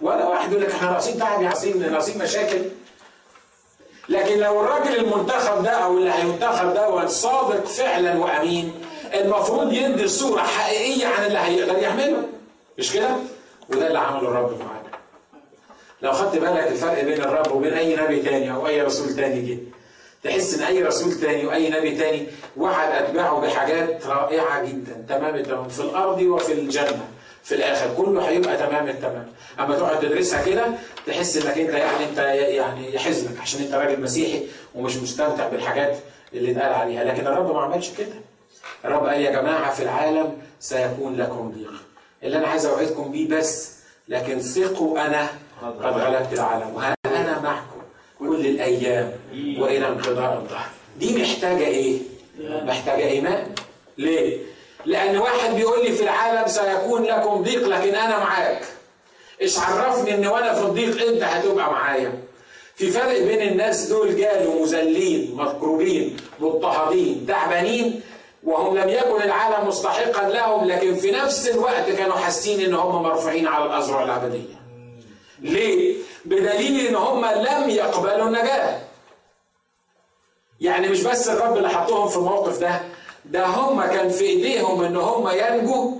[0.00, 2.60] ولا واحد يقول لك إحنا ناقصين تعب ناقصين ناقصين مشاكل.
[4.08, 8.72] لكن لو الراجل المنتخب ده أو اللي هينتخب ده صادق فعلا وأمين
[9.14, 12.22] المفروض يدي صوره حقيقية عن اللي هيقدر يعمله.
[12.78, 13.08] مش كده؟
[13.70, 14.82] وده اللي عمله الرب معانا.
[16.02, 19.58] لو خدت بالك الفرق بين الرب وبين أي نبي تاني أو أي رسول تاني جه
[20.24, 22.26] تحس ان اي رسول تاني وأي نبي تاني.
[22.56, 25.04] وعد أتباعه بحاجات رائعة جدا.
[25.08, 27.08] تمام التمام في الأرض وفي الجنة.
[27.44, 30.66] في الآخر كله هيبقى تمام التمام أما تقعد تدرسها كده
[31.06, 34.42] تحس إنك أنت يعني أنت يعني يحزنك عشان أنت راجل مسيحي
[34.74, 35.98] ومش مستمتع بالحاجات
[36.34, 37.04] اللي اتقال عليها.
[37.04, 38.14] لكن الرب ما عملش كده.
[38.84, 41.72] الرب قال يا جماعة في العالم سيكون لكم ضيق.
[42.22, 43.72] اللي أنا عايز أوعدكم بيه بس
[44.08, 45.28] لكن ثقوا أنا
[45.62, 46.74] قد غلبت العالم.
[46.74, 47.71] وها أنا معكم؟
[48.28, 49.12] كل الأيام
[49.58, 50.66] وإلى انقضاء الظهر.
[50.98, 51.98] دي محتاجة إيه؟
[52.40, 53.46] محتاجة إيمان.
[53.98, 54.38] ليه؟
[54.86, 58.62] لأن واحد بيقول لي في العالم سيكون لكم ضيق لكن أنا معاك.
[59.40, 62.12] إيش عرفني ان وأنا في الضيق أنت هتبقى معايا؟
[62.76, 68.00] في فرق بين الناس دول جالوا مذلين مكروبين مضطهدين تعبانين
[68.44, 73.46] وهم لم يكن العالم مستحقا لهم لكن في نفس الوقت كانوا حاسين إن هم مرفوعين
[73.46, 74.61] على الأذرع الأبدية.
[75.42, 78.80] ليه؟ بدليل إن هم لم يقبلوا النجاة.
[80.60, 82.80] يعني مش بس الرب اللي حطهم في الموقف ده
[83.24, 85.92] ده هم كان في إيديهم إن هم ينجوا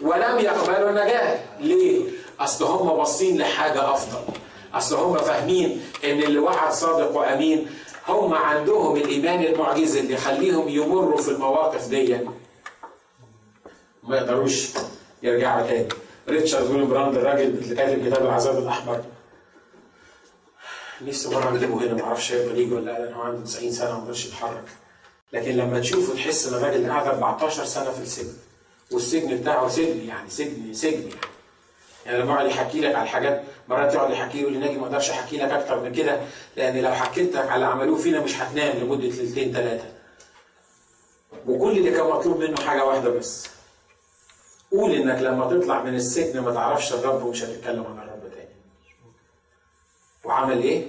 [0.00, 1.40] ولم يقبلوا النجاة.
[1.60, 2.02] ليه؟
[2.40, 4.34] أصل هم باصين لحاجة أفضل.
[4.74, 7.70] أصل هم فاهمين إن اللي وعد صادق وأمين
[8.08, 12.18] هم عندهم الإيمان المعجزي اللي يخليهم يمروا في المواقف دي.
[14.02, 14.68] ما يقدروش
[15.22, 15.88] يرجعوا تاني.
[16.28, 19.04] ريتشارد ويليام براند الراجل اللي كاتب كتاب العذاب الأحمر
[21.02, 23.98] نفسي مرة أجيبه هنا ما أعرفش هيقدر يجي ولا لأ هو عنده 90 سنة وما
[23.98, 24.64] يقدرش يتحرك
[25.32, 28.32] لكن لما تشوفه تحس إن الراجل قاعد 14 سنة في السجن
[28.92, 31.10] والسجن بتاعه سجن يعني سجن سجن يعني
[32.06, 35.10] يعني لما يقعد يحكي لك على الحاجات مرات يقعد يحكي يقول لي ناجي ما أقدرش
[35.10, 36.20] أحكي لك أكتر من كده
[36.56, 39.84] لأن لو حكيت لك على اللي عملوه فينا مش هتنام لمدة ليلتين ثلاثة.
[41.46, 43.46] وكل اللي كان مطلوب منه حاجة واحدة بس.
[44.72, 48.48] قول إنك لما تطلع من السجن ما تعرفش الرب ومش هتتكلم عن الرب تاني.
[50.24, 50.86] وعمل إيه؟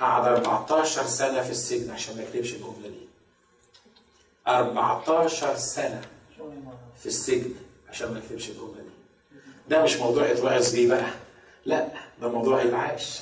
[0.00, 3.08] قعد 14 سنة في السجن عشان ما يكتبش الجملة دي.
[4.48, 6.00] 14 سنة
[7.00, 7.54] في السجن
[7.90, 8.92] عشان ما يكتبش الجملة دي.
[9.68, 11.06] ده مش موضوع يتوعظ بيه بقى
[11.66, 11.88] لا
[12.20, 13.20] ده موضوع يتعاش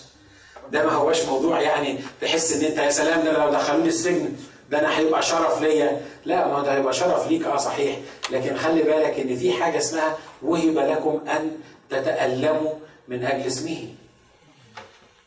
[0.72, 4.32] ده ما هوش موضوع يعني تحس إن أنت يا سلام ده لو دخلوني السجن
[4.70, 6.00] ده أنا هيبقى شرف ليا.
[6.24, 7.44] لا ما ده هيبقى شرف ليك.
[7.44, 7.98] آه صحيح.
[8.30, 11.50] لكن خلي بالك إن في حاجة اسمها وهب لكم أن
[11.90, 12.72] تتألموا
[13.08, 13.88] من أجل اسمه.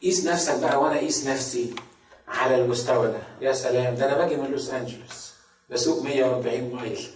[0.03, 1.73] قيس نفسك بقى وأنا قيس نفسي
[2.27, 3.19] على المستوى ده.
[3.41, 5.33] يا سلام ده أنا باجي من لوس أنجلوس.
[5.69, 7.07] بسوق 140 مايل.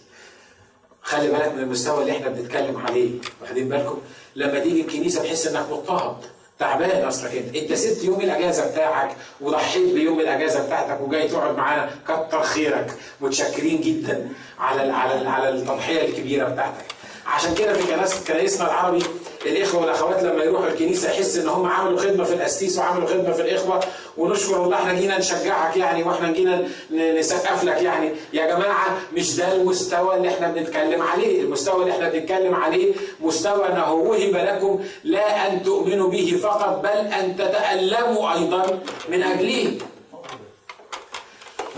[1.01, 3.09] خلي بالك من المستوى اللي إحنا بنتكلم عليه.
[3.41, 4.01] واخدين بالكم؟
[4.35, 6.17] لما تيجي الكنيسة تحس إنك مضطهد.
[6.59, 11.89] تعبان اصلك انت أنت سبت يوم الأجازة بتاعك وضحيت بيوم الأجازة بتاعتك وجاي تقعد معانا.
[12.07, 12.93] كتر خيرك.
[13.21, 16.85] متشكرين جدا على على على التضحية الكبيرة بتاعتك.
[17.27, 17.93] عشان كده في
[18.27, 19.03] كنايسنا العربي
[19.45, 23.41] الإخوة والأخوات لما يروحوا الكنيسة يحس إن هم عملوا خدمة في القسيس وعملوا خدمة في
[23.41, 23.79] الإخوة
[24.17, 29.53] ونشكر الله إحنا جينا نشجعك يعني وإحنا جينا نسقف لك يعني يا جماعة مش ده
[29.55, 35.47] المستوى اللي إحنا بنتكلم عليه، المستوى اللي إحنا بنتكلم عليه مستوى أنه وهب لكم لا
[35.47, 39.77] أن تؤمنوا به فقط بل أن تتألموا أيضا من أجله.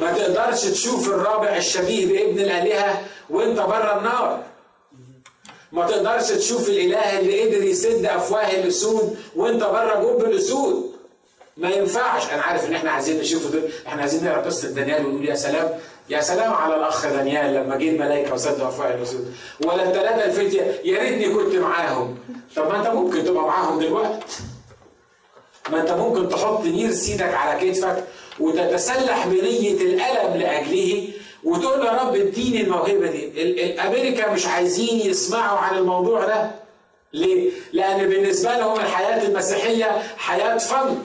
[0.02, 4.40] ما تقدرش تشوف الرابع الشبيه بابن الآلهة وانت بره النار.
[5.72, 10.92] ما تقدرش تشوف الإله اللي قدر يسد أفواه الاسود وانت بره جب الاسود
[11.58, 12.30] ما ينفعش.
[12.30, 13.70] أنا عارف إن إحنا عايزين نشوف دول.
[13.88, 15.70] إحنا عايزين نقرأ قصة دانيال ونقول يا سلام
[16.10, 19.34] يا سلام على الأخ دانيال لما جه الملائكة وسدوا أفواه الاسود
[19.66, 22.18] ولا الثلاثه الفتية يا ريتني كنت معاهم.
[22.56, 24.26] طب ما أنت ممكن تبقى معاهم دلوقتي.
[25.72, 28.04] ما أنت ممكن تحط نير سيدك على كتفك
[28.40, 31.08] وتتسلح بنية الألم لأجله
[31.44, 33.26] وتقول يا رب اديني الموهبة دي.
[33.42, 36.52] الامريكا مش عايزين يسمعوا عن الموضوع ده.
[37.14, 40.98] ليه؟ لأن بالنسبة لهم الحياة المسيحية حياة fun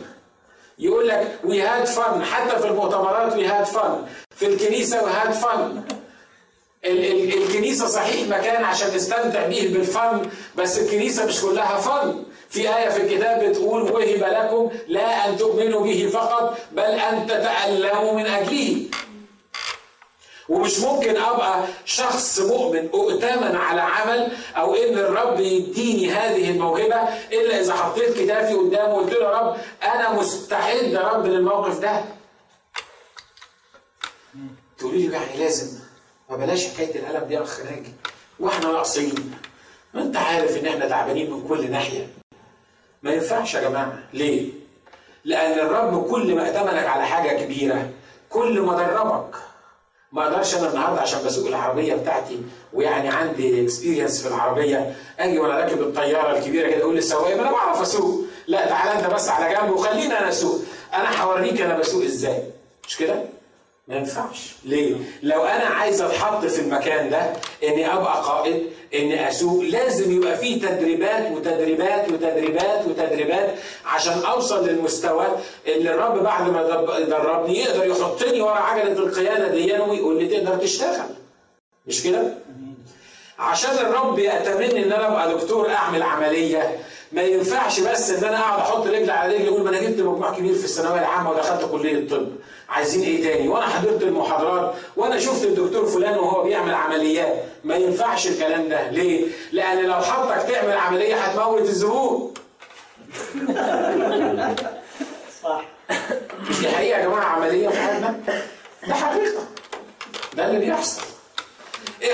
[0.79, 4.03] يقول لك we had fun حتى في المؤتمرات we had fun
[4.37, 5.83] في الكنيسة we had fun
[6.85, 10.23] الكنيسة صحيح مكان عشان نستمتع بيه بال fun
[10.57, 15.81] بس الكنيسة مش كلها fun في آية في الكتاب بتقول وهب لكم لا أن تؤمنوا
[15.81, 18.77] به فقط بل أن تتألموا من أجله.
[20.49, 26.97] ومش ممكن أبقى شخص مؤمن اؤتمن على عمل أو إن الرب يديني هذه الموهبة
[27.33, 32.05] إلا إذا حطيت كتافي قدامه وقلت له يا رب أنا مستعد يا رب للموقف ده.
[34.79, 35.79] تقولي لي يعني لازم
[36.31, 37.93] ما بلاش حكاية الألم دي أخ ناجي
[38.41, 39.15] وإحنا ناقصين
[39.95, 42.09] ما أنت عارف إن إحنا تعبانين من كل ناحية
[43.03, 44.49] ما ينفعش يا جماعة ليه؟
[45.25, 47.91] لأن الرب كل ما أتمنك على حاجة كبيرة
[48.31, 49.35] كل ما دربك
[50.15, 54.97] ما أقدرش أنا النهارده عشان بسوق العربية بتاعتي ويعني عندي اكسبيرينس في العربية.
[55.19, 58.21] أجي وأنا راكب الطيارة الكبيرة كده أقول للسواق ما أنا بعرف اسوق.
[58.47, 60.61] لا تعالى انت بس على جنب وخليني أنا اسوق.
[60.95, 62.43] أنا هوريك أنا بسوق إزاي.
[62.89, 63.23] مش كده؟
[63.89, 64.53] ما ينفعش.
[64.65, 67.33] ليه؟ لو أنا عايز اتحط في المكان ده
[67.69, 73.55] إني أبقى قائد إني أسوق لازم يبقى فيه تدريبات وتدريبات وتدريبات وتدريبات
[73.87, 75.27] عشان أوصل للمستوى
[75.67, 76.61] اللي الرب بعد ما
[76.99, 81.07] يدربني يقدر يحطني ورا عجلة القيادة دي ويقول لي تقدر تشتغل.
[81.87, 82.35] مش كده؟
[83.39, 86.79] عشان الرب يأتمني إن أنا أبقى دكتور أعمل عملية.
[87.13, 90.33] ما ينفعش بس إن أنا أقعد أحط رجل على رجل أقول ما أنا جبت مجموع
[90.37, 92.29] كبير في الثانوية العامة ودخلت كلية الطب
[92.69, 97.45] عايزين إيه تاني؟ وأنا حضرت المحاضرات وأنا شفت الدكتور فلان وهو بيعمل عمليات.
[97.65, 98.91] ما ينفعش الكلام ده.
[98.91, 102.35] ليه؟ لأن لو حطك تعمل عملية هتموت الزبون.
[105.43, 105.65] صح.
[106.51, 108.21] مش دي حقيقة يا جماعة عملية في حياتنا.
[108.89, 109.43] ده حقيقة.
[110.37, 111.03] ده اللي بيحصل.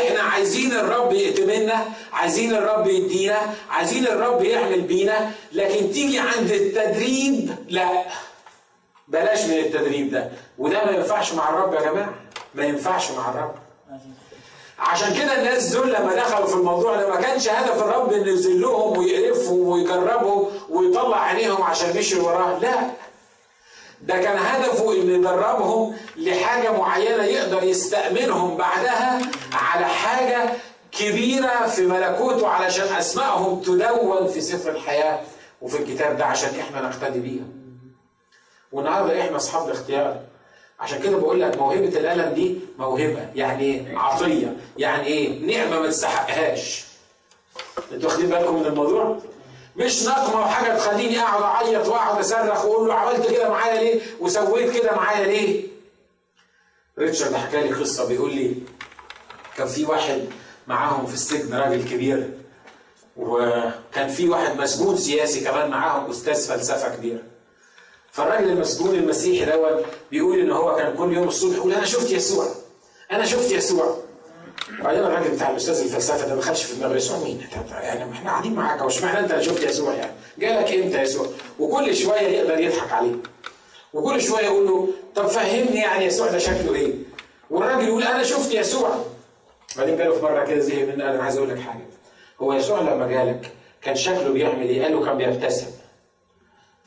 [0.07, 3.39] إحنا عايزين الرب يأتمنا عايزين الرب يدينا
[3.71, 8.05] عايزين الرب يعمل بينا لكن تيجي عند التدريب لا.
[9.11, 10.31] بلاش من التدريب ده.
[10.59, 12.15] وده ما ينفعش مع الرب يا جماعة.
[12.55, 13.55] ما ينفعش مع الرب.
[14.79, 18.99] عشان كده الناس دول لما دخلوا في الموضوع ده ما كانش هدف الرب إنه يذلهم
[18.99, 22.59] ويقرفهم ويجربهم ويطلع عينيهم عشان مشي وراه.
[22.59, 22.75] لا.
[24.03, 29.21] ده كان هدفه إنه يدربهم لحاجة معينة يقدر يستأمنهم بعدها
[29.53, 30.51] على حاجة
[30.93, 35.21] كبيرة في ملكوته علشان أسمائهم تدون في سفر الحياة
[35.63, 37.45] وفي الكتاب ده عشان إحنا نقتدي بيها.
[38.73, 40.21] والنهارده إحنا أصحاب الاختيار.
[40.81, 45.87] عشان كده بقول لك موهبة الألم دي موهبة يعني إيه؟ عطية يعني إيه؟ نعمة ما
[45.89, 46.85] تستحقهاش.
[47.93, 49.19] أنتوا واخدين بالكم من الموضوع؟
[49.77, 54.81] مش نقمة وحاجه تخليني أقعد أعيط وأقعد أصرخ وأقول له عملت كده معايا ليه؟ وسويت
[54.81, 55.67] كده معايا ليه؟
[56.99, 58.55] ريتشارد حكى لي قصة بيقول لي
[59.57, 60.25] كان في واحد
[60.67, 62.31] معاهم في السجن راجل كبير
[63.17, 67.23] وكان في واحد مسجون سياسي كمان معاهم أستاذ فلسفة كبير
[68.13, 72.47] فالراجل المسجون المسيحي دوت بيقول إن هو كان كل يوم الصبح يقول أنا شفت يسوع
[73.13, 73.97] أنا شفت يسوع
[74.81, 77.41] وبعدين الراجل بتاع الأستاذ الفلسفة ده ما خدش في دماغه يسوع مين؟
[77.73, 81.27] يعني إحنا قاعدين معاك وش معنى أنت شفت يسوع يعني؟ جالك إمتى يسوع؟
[81.59, 83.13] وكل شوية يقدر يضحك عليه.
[83.95, 86.93] وكل شوية يقول له طب فهمني يعني يسوع ده شكله إيه؟
[87.51, 89.05] والراجل يقول أنا شفت يسوع.
[89.77, 91.87] بعدين جاله في مرة كده زهق منه قال أنا عايز أقول لك حاجة.
[92.41, 93.51] هو يسوع لما جالك
[93.83, 95.67] كان شكله بيعمل إيه؟ قال له كان بيبتسم.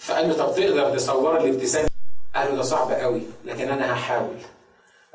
[0.05, 1.87] فقال له طب تقدر تصور لي ابتسامة؟
[2.35, 4.35] قال له ده صعب قوي لكن أنا هحاول.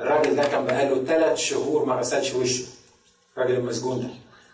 [0.01, 2.65] الراجل ده كان بقاله ثلاث شهور ما غسلش وشه.
[3.37, 4.09] الراجل المسجون ده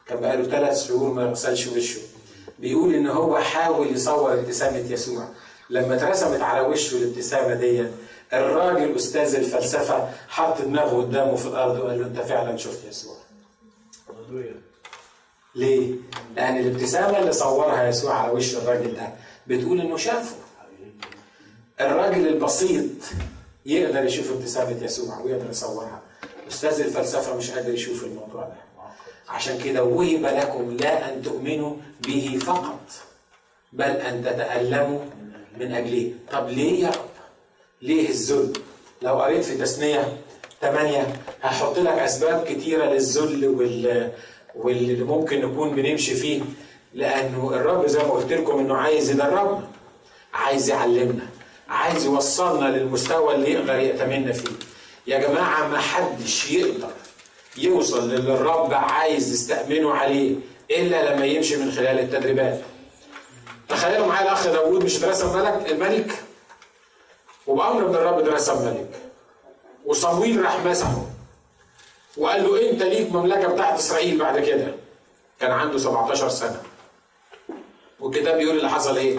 [0.07, 2.01] كان بقاله ثلاث شهور ما غسلش وشه.
[2.59, 5.29] بيقول إن هو حاول يصور ابتسامة يسوع.
[5.71, 7.87] لما اترسمت على وشه الابتسامة دي
[8.33, 13.17] الراجل أستاذ الفلسفة حط دماغه قدامه في الأرض وقال له أنت فعلا شفت يسوع.
[15.55, 15.95] ليه؟
[16.37, 19.09] لأن الابتسامة اللي صورها يسوع على وش الراجل ده
[19.47, 20.37] بتقول إنه شافه.
[21.81, 22.91] الراجل البسيط
[23.67, 26.03] يقدر يشوف ابتسامة يسوع ويقدر يصورها.
[26.49, 28.55] أستاذ الفلسفة مش قادر يشوف الموضوع ده.
[29.29, 32.81] عشان كده وهب لكم لا أن تؤمنوا به فقط
[33.73, 35.01] بل أن تتألموا
[35.61, 36.13] من أجله.
[36.33, 37.09] طب ليه يا رب؟
[37.83, 38.53] ليه الذل؟
[39.03, 40.17] لو قريت في تثنية
[40.61, 41.07] 8
[41.43, 44.13] هحط لك أسباب كتيرة للذل وال
[44.57, 46.43] واللي ممكن نكون بنمشي فيه
[46.95, 49.69] لأنه الرب زي ما قلت لكم إنه عايز يدربنا
[50.35, 51.27] عايز يعلمنا
[51.69, 54.51] عايز يوصلنا للمستوى اللي يقدر يأتمنا فيه.
[55.07, 56.91] يا جماعة ما حدش يقدر
[57.59, 60.35] يوصل للي الرب عايز يستأمنه عليه
[60.71, 62.61] إلا لما يمشي من خلال التدريبات.
[63.69, 66.13] تخيلوا معايا الأخ داوود مش اترسم ملك الملك؟
[67.47, 68.91] وبأمر من الرب اترسم ملك
[69.85, 71.03] وصمويل راح مسحه.
[72.17, 74.75] وقال له أنت ليك مملكة بتاعت إسرائيل بعد كده.
[75.41, 76.63] كان عنده 17 سنة.
[78.01, 79.19] والكتاب بيقول اللي حصل إيه؟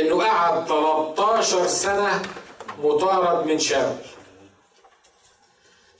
[0.00, 2.22] إنه قعد 13 سنة
[2.82, 3.96] مطارد من شاول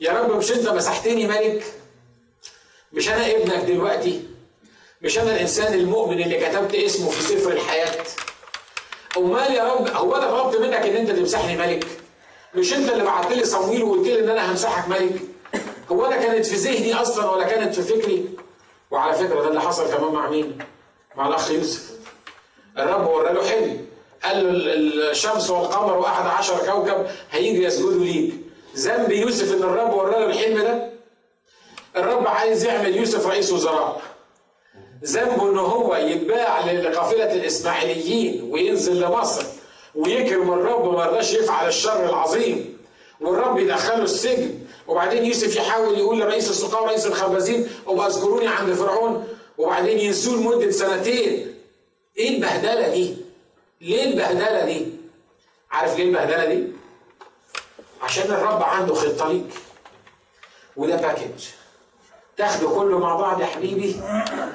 [0.01, 1.65] يا رب مش أنت مسحتني ملك؟
[2.93, 4.23] مش أنا ابنك دلوقتي؟
[5.03, 8.05] مش أنا الإنسان المؤمن اللي كتبت اسمه في سفر الحياة؟
[9.17, 11.87] أمال يا رب هو أنا طلبت منك إن أنت تمسحني ملك؟
[12.55, 15.21] مش أنت اللي بعت لي صمويل وقلت لي إن أنا همسحك ملك؟
[15.93, 18.29] هو أنا كانت في ذهني أصلا ولا كانت في فكري.
[18.91, 20.59] وعلى فكرة ده اللي حصل كمان مع مين؟
[21.17, 21.91] مع الأخ يوسف.
[22.79, 23.87] الرب ورى له حلم.
[24.25, 24.65] قال
[24.99, 28.35] له الشمس والقمر وأحد عشر كوكب هيجي يسجدوا ليك.
[28.77, 30.91] ذنب يوسف إن الرب ورى له الحلم ده؟
[31.97, 34.03] الرب عايز يعمل يوسف رئيس وزراء.
[35.05, 39.45] ذنبه إن هو يتباع لقافلة الإسماعيليين وينزل لمصر
[39.95, 42.79] ويكرم الرب ما رضاش يفعل الشر العظيم.
[43.21, 44.60] والرب يدخله السجن.
[44.91, 49.29] وبعدين يوسف يحاول يقول لرئيس السقاة ورئيس الخبازين ابقى أذكروني عند فرعون.
[49.59, 51.55] وبعدين ينسوه لمدة سنتين.
[52.17, 53.17] إيه البهدلة دي؟
[53.81, 54.87] ليه البهدلة دي؟
[55.71, 56.65] عارف ليه البهدلة دي؟
[58.03, 59.51] عشان الرب عنده خطة ليك.
[60.77, 61.45] وده باكج
[62.37, 63.97] تاخده كله مع بعض يا حبيبي؟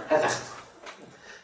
[0.10, 0.46] هتاخده.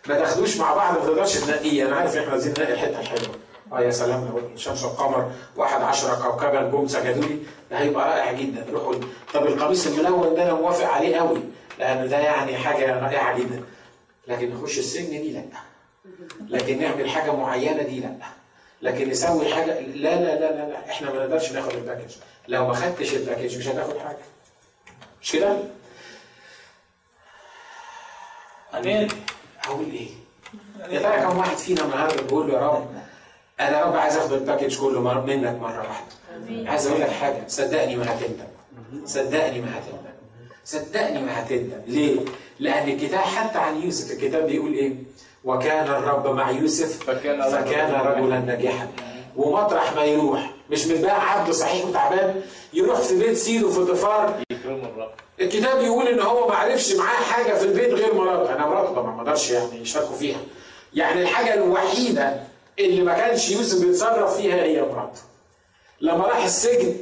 [0.07, 1.87] ما تاخدوش مع بعض ما تقدرش تنقيه.
[1.87, 3.35] أنا عارف إحنا عايزين ننقي الحتة الحلوة.
[3.71, 7.39] آه يا سلام لو الشمس والقمر واحد عشرة كوكبا جم سجدوا لي
[7.71, 8.65] ده هيبقى رائع جدا.
[8.71, 8.93] روحوا
[9.33, 11.39] طب القميص الملون ده أنا موافق عليه قوي
[11.79, 13.63] لأن ده يعني حاجة رائعة جدا.
[14.27, 15.43] لكن نخش السجن دي لأ.
[16.47, 18.15] لكن نعمل حاجة معينة دي لأ.
[18.81, 20.89] لكن نسوي حاجة لا لا لا لا, لا.
[20.89, 22.11] إحنا ما نقدرش ناخد ال package.
[22.47, 24.17] لو ما خدتش ال package مش هتاخد حاجة.
[25.21, 25.57] مش كده؟
[28.77, 29.07] أمين.
[29.65, 30.07] أقول إيه؟
[30.89, 33.01] يا ترى كم واحد فينا النهارده بيقول له يا رب
[33.61, 36.69] أنا يا رب عايز اخد الباكج كله مر- منك مرة واحدة.
[36.71, 37.43] عايز أقول لك حاجة.
[37.47, 38.45] صدقني ما هتندم.
[39.05, 40.11] صدقني ما هتندم.
[40.65, 41.81] صدقني ما هتندم.
[41.87, 42.19] ليه؟
[42.59, 44.93] لأن الكتاب حتى عن يوسف الكتاب بيقول إيه؟
[45.43, 48.87] وكان الرب مع يوسف فكان فكان رجلا ناجحا.
[49.37, 50.51] ومطرح ما يروح.
[50.69, 52.41] مش متباع عبد صحيح وتعبان؟
[52.73, 55.11] يروح في بيت سيده فوتيفار يكرم الرب.
[55.41, 59.21] الكتاب بيقول إن هو ما عرفش معاه حاجة في البيت غير مراته أنا مراته ما
[59.21, 60.39] أقدرش يعني يشاركوا فيها.
[60.93, 62.43] يعني الحاجة الوحيدة
[62.85, 65.21] اللي ما كانش يوسف بيتصرف فيها هي مراته.
[66.01, 66.95] لما راح السجن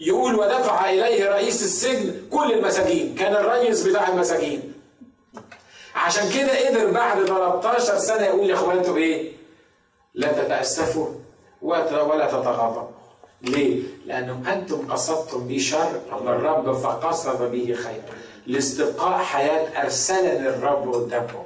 [0.00, 3.14] يقول ودفع إليه رئيس السجن كل المساجين.
[3.14, 4.72] كان الرئيس بتاع المساجين.
[5.94, 9.32] عشان كده قدر بعد 13 سنة يقول لاخواته إيه؟
[10.14, 11.06] لا تتأسفوا
[11.62, 12.88] ولا تتغاضبوا
[13.42, 18.02] ليه؟ لأنهم أنتم قصدتم بي شر الرب فقصد به خير.
[18.46, 21.44] لاستبقاء حياة أرسلني الرب قدامكم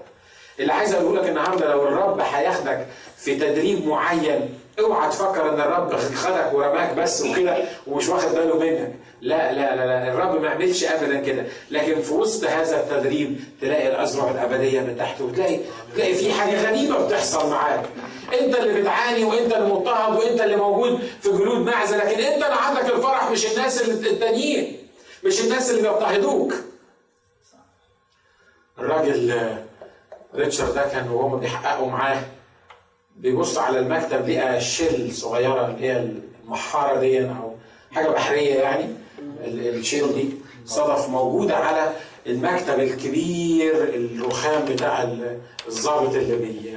[0.60, 2.86] اللي عايز أقوله لك النهاردة لو الرب هياخدك
[3.16, 8.94] في تدريب معين اوعى تفكر إن الرب خدك ورماك بس وكده ومش واخد باله منك.
[9.20, 11.44] لا لا لا لا الرب ما يعملش ابدا كده.
[11.70, 15.58] لكن في وسط هذا التدريب تلاقي الازرع الأبدية من تحت وتلاقي
[15.94, 17.82] تلاقي في حاجة غريبة بتحصل معاك.
[18.40, 22.56] أنت اللي بتعاني وأنت اللي مضطهد وأنت اللي موجود في جلود معزة لكن أنت اللي
[22.60, 24.76] عندك الفرح مش الناس اللي التانيين
[25.24, 26.52] مش الناس اللي بيضطهدوك.
[28.78, 29.56] الراجل
[30.36, 32.22] ريتشارد ده كان وهم بيحققوا معاه
[33.16, 36.10] بيبص على المكتب لقى شل صغيرة اللي هي
[36.44, 37.54] المحارة دي أو
[37.92, 38.84] حاجة بحرية يعني
[39.44, 40.30] ال- الشيل دي
[40.66, 41.92] صدف موجوده على
[42.26, 46.76] المكتب الكبير الرخام بتاع ال- الضابط اللي بي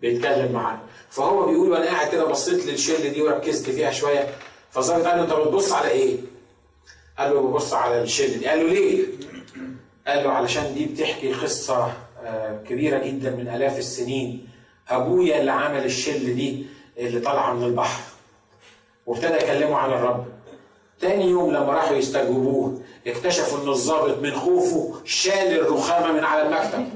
[0.00, 0.78] بيتكلم معاه
[1.10, 4.26] فهو بيقول وأنا قاعد كده بصيت للشل دي وركزت فيها شوية
[4.70, 6.16] فالظابط قال له أنت بتبص على إيه؟
[7.18, 9.06] قال له ببص على الشل دي قال له ليه؟
[10.06, 11.92] قال له علشان دي بتحكي قصة
[12.28, 14.48] آه، كبيرة جدا من آلاف السنين.
[14.88, 16.66] أبويا اللي عمل الشل دي
[16.98, 18.00] اللي طالعة من البحر.
[19.06, 20.24] وابتدى يكلموا عن الرب.
[21.00, 26.88] تاني يوم لما راحوا يستجوبوه اكتشفوا إن الضابط من خوفه شال الرخامة من على المكتب.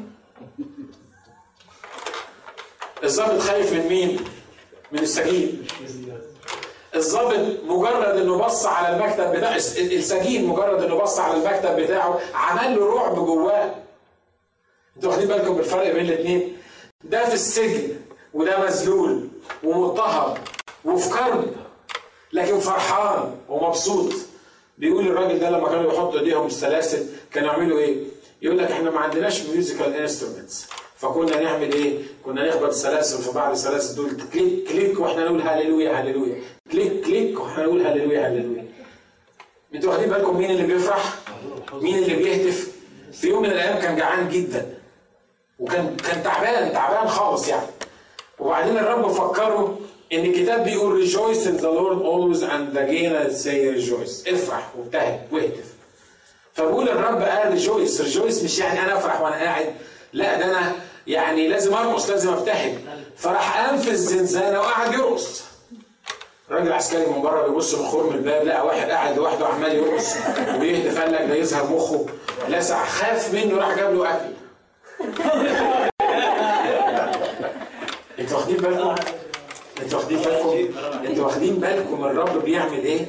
[3.05, 4.21] الضابط خايف من مين؟
[4.93, 5.67] من السجين.
[6.95, 12.77] الضابط مجرد إنه بص على المكتب بتاع السجين مجرد إنه بص على المكتب بتاعه عمل
[12.77, 13.75] له رعب جواه.
[15.03, 16.57] أنتوا واخدين بالكم بالفرق بين الاثنين
[17.05, 17.89] ده في السجن
[18.35, 19.29] وده مذلول
[19.65, 20.39] ومضطهد
[20.85, 21.45] وفي كرب
[22.33, 24.13] لكن فرحان ومبسوط
[24.79, 27.97] بيقول الراجل ده لما كانوا بيحطوا ايديهم السلاسل كانوا يعملوا إيه؟
[28.43, 30.67] يقول لك إحنا ما عندناش musical instruments
[30.97, 35.93] فكنا نعمل إيه؟ كنا نخبط السلاسل في بعض السلاسل دول click click وإحنا نقول هللويا
[35.93, 36.37] هللويا
[36.73, 38.65] click click وإحنا نقول هللويا هللويا
[39.75, 41.15] أنتوا واخدين بالكم مين اللي بيفرح؟
[41.73, 42.73] مين اللي بيهتف؟
[43.13, 44.82] في يوم من الأيام كان جعان جدا
[45.63, 47.67] وكان كان تعبان تعبان خالص يعني.
[48.39, 49.79] وبعدين الرب فكره
[50.13, 54.29] إن الكتاب بيقول rejoice in the Lord always and again I say rejoice.
[54.29, 55.65] افرح وابتهج واهتف.
[56.55, 59.75] فبقول الرب قال rejoice rejoice مش يعني أنا أفرح وأنا قاعد.
[60.13, 60.73] لا ده أنا
[61.07, 62.75] يعني لازم أرقص لازم ابتهج
[63.17, 65.43] فراح أنفذ الزنزانه وقعد يرقص.
[66.51, 70.15] راجل عسكري من بره بيبص من الباب لقى واحد قاعد لوحده عمال يرقص
[70.61, 72.07] ويهتف قال لك ده يظهر مخه.
[72.49, 74.25] لسع خاف منه راح جاب له اكل
[78.19, 78.95] أنتوا واخدين بالكم؟
[79.83, 83.07] أنتوا واخدين بالكم؟ أنتوا واخدين بالكم الرب بيعمل إيه؟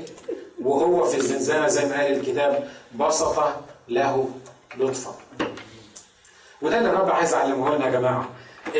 [0.61, 3.43] وهو في الزنزانة زي ما قال الكتاب بسط
[3.89, 4.29] له
[4.77, 5.15] لطفا.
[6.61, 8.29] وده اللي الرب عايز يعلمه لنا يا جماعة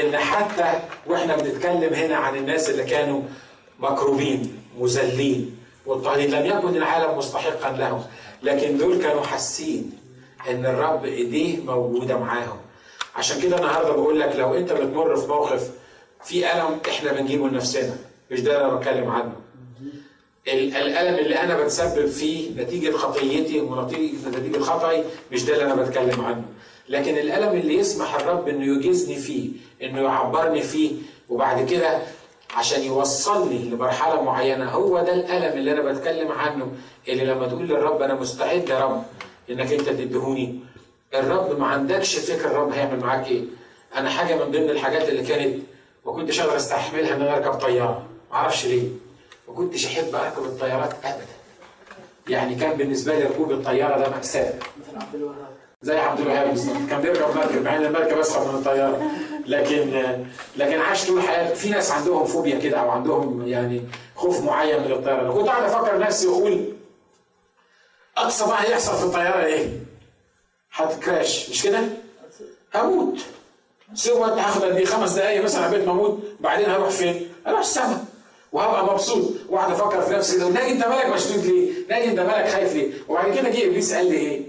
[0.04, 3.22] إن حتى وإحنا بنتكلم هنا عن الناس اللي كانوا
[3.80, 8.04] مكروبين مذلين والطهرين لم يكن العالم مستحقا لهم
[8.44, 9.92] لكن دول كانوا حاسين
[10.50, 12.58] إن الرب إيديه موجودة معاهم.
[13.16, 15.72] عشان كده النهارده بقول لك لو انت بتمر في موقف
[16.24, 17.96] في ألم إحنا بنجيبه لنفسنا
[18.32, 19.34] مش ده اللي أنا بتكلم عنه.
[20.48, 25.76] ال- الألم اللي أنا بتسبب فيه نتيجة خطيتي ونتيجه نتيجه خطأي مش ده اللي أنا
[25.84, 26.44] بتكلم عنه.
[26.90, 29.50] لكن الألم اللي يسمح الرب إنه يجيزني فيه
[29.84, 30.92] إنه يعبرني فيه
[31.30, 32.00] وبعد كده
[32.56, 36.72] عشان يوصلني لمرحلة معينة هو ده الألم اللي أنا بتكلم عنه
[37.08, 39.04] اللي لما تقول للرب أنا مستعد يا رب
[39.50, 40.60] إنك أنت تدهوني
[41.16, 43.44] الرب ما عندكش فكره الرب هيعمل معاك إيه.
[43.96, 45.64] أنا حاجة من ضمن الحاجات اللي كانت
[46.06, 48.04] ما كنتش أقدر أستحملها إن أنا أركب طيارة.
[48.32, 48.88] ما أعرفش ليه.
[49.48, 51.26] ما كنتش أحب أركب الطيارات ابدا.
[52.28, 54.54] يعني كان بالنسبة لي ركوب الطيارة ده مأساة.
[54.54, 55.48] مثل عبد الوهاب.
[55.82, 56.50] زي عبد الوهاب.
[56.50, 59.12] بالظبط كان بيركب مركب مع إن المركب اسخن من الطيارة.
[59.48, 60.04] لكن
[60.58, 61.54] لكن عاش طول حياته.
[61.54, 63.82] في ناس عندهم فوبيا كده أو عندهم يعني
[64.16, 65.32] خوف معين من الطيارة.
[65.34, 66.74] كنت قاعد أفكر نفسي وأقول
[68.18, 69.83] أقصى ما هيحصل في الطيارة إيه؟
[70.74, 71.80] هتكراش مش كده؟
[72.76, 73.20] هموت
[73.94, 78.06] سوى هاخد إيه خمس دقايق مثلا عبال ما أموت بعدين هروح فين؟ هروح السما
[78.52, 82.48] وهبقى مبسوط واقعد أفكر في نفسي كده ناجي انت مالك مشدود ليه؟ ناجي انت مالك
[82.50, 84.42] خايف ليه؟ وبعد كده جه إبليس قال لي إيه؟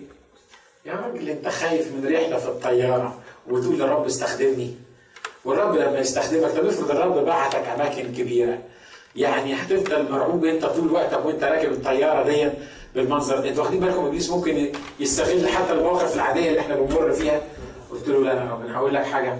[0.87, 3.19] يا راجل أنت خايف من رحلة في الطيارة
[3.51, 4.75] وتقول للرب استخدمني
[5.45, 8.59] والرب لما يستخدمك طب افرض الرب بعتك أماكن كبيرة
[9.17, 12.51] يعني هتفضل مرعوب أنت طول وقتك وأنت راكب الطيارة دي
[12.95, 13.49] بالمنظر ده.
[13.49, 17.41] أنتوا واخدين بالكم ابليس ممكن يستغل حتى المواقف العادية اللي إحنا بنمر فيها.
[17.91, 19.39] قلت له لا أنا هقول لك حاجة.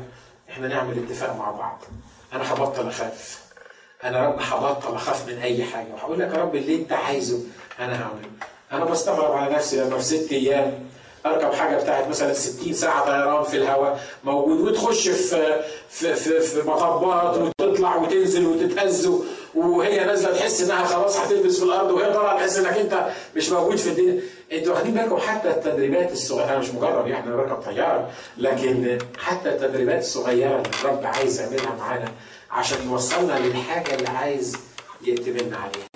[0.51, 1.83] إحنا نعمل اتفاق مع بعض.
[2.33, 3.45] أنا هبطل اخاف.
[4.05, 5.87] أنا رب هبطل اخاف من اي حاجة.
[5.95, 7.39] وهقول لك يا رب اللي انت عايزه
[7.81, 8.29] أنا هعمله.
[8.73, 10.73] أنا بستغرب على نفسي لما في ست أيام
[11.27, 16.69] اركب حاجة بتاعت مثلا 60 ساعة طيران في الهواء موجود وتخش في في في, في
[16.69, 19.11] مطبات وتطلع وتنزل وتتهز
[19.57, 23.77] وهي نازلة تحس إنها خلاص هتلبس في الأرض وهي طالعة تحس إنك أنت مش موجود
[23.77, 24.21] في الدنيا.
[24.53, 29.99] أنتوا واخدين بالكم حتى التدريبات الصغيرة أنا مش مجرد يعني بركب طيارة لكن حتى التدريبات
[30.01, 32.09] الصغيرة اللي الرب عايز يعملها معانا
[32.51, 34.57] عشان يوصلنا للحاجة اللي عايز
[35.07, 35.87] يأتمنا عليها.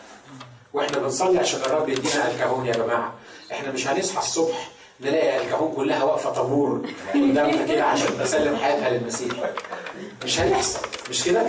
[0.75, 3.13] وإحنا بنصلي عشان الرب يدينا الكهون يا جماعة.
[3.53, 4.69] إحنا مش هنصحى الصبح
[5.01, 6.83] نلاقي الكهون كلها واقفة طابور
[7.15, 9.35] قدامنا كده عشان تسلم حياتها للمسيح.
[10.25, 10.79] مش هيحصل.
[11.11, 11.43] مش كده؟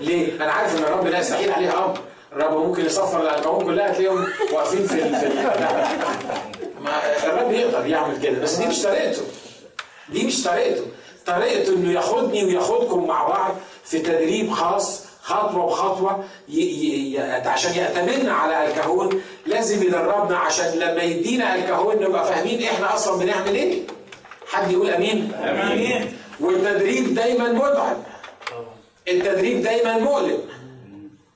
[0.00, 1.98] ليه؟ أنا عارف إن الرب لا يستحيل عليه أمر.
[2.32, 5.34] الرب ممكن يصفر الكهون كلها تلاقيهم واقفين في ال- في ال-
[6.80, 6.90] ما
[7.24, 9.22] الرب يقدر يعمل كده بس دي مش طريقته.
[10.08, 10.82] دي مش طريقته.
[11.26, 13.54] طريقته إنه ياخدني وياخدكم مع بعض
[13.84, 16.60] في تدريب خاص خطوة بخطوة ي...
[16.60, 17.14] ي...
[17.14, 17.18] ي...
[17.48, 19.22] عشان يأتمننا على الكهون.
[19.46, 23.82] لازم يدربنا عشان لما يدينا الكهون نبقى فاهمين إحنا أصلا بنعمل إيه.
[24.48, 26.16] حد يقول آمين؟ آمين.
[26.40, 27.96] والتدريب دايما متعب.
[29.08, 30.38] التدريب دايما مؤلم.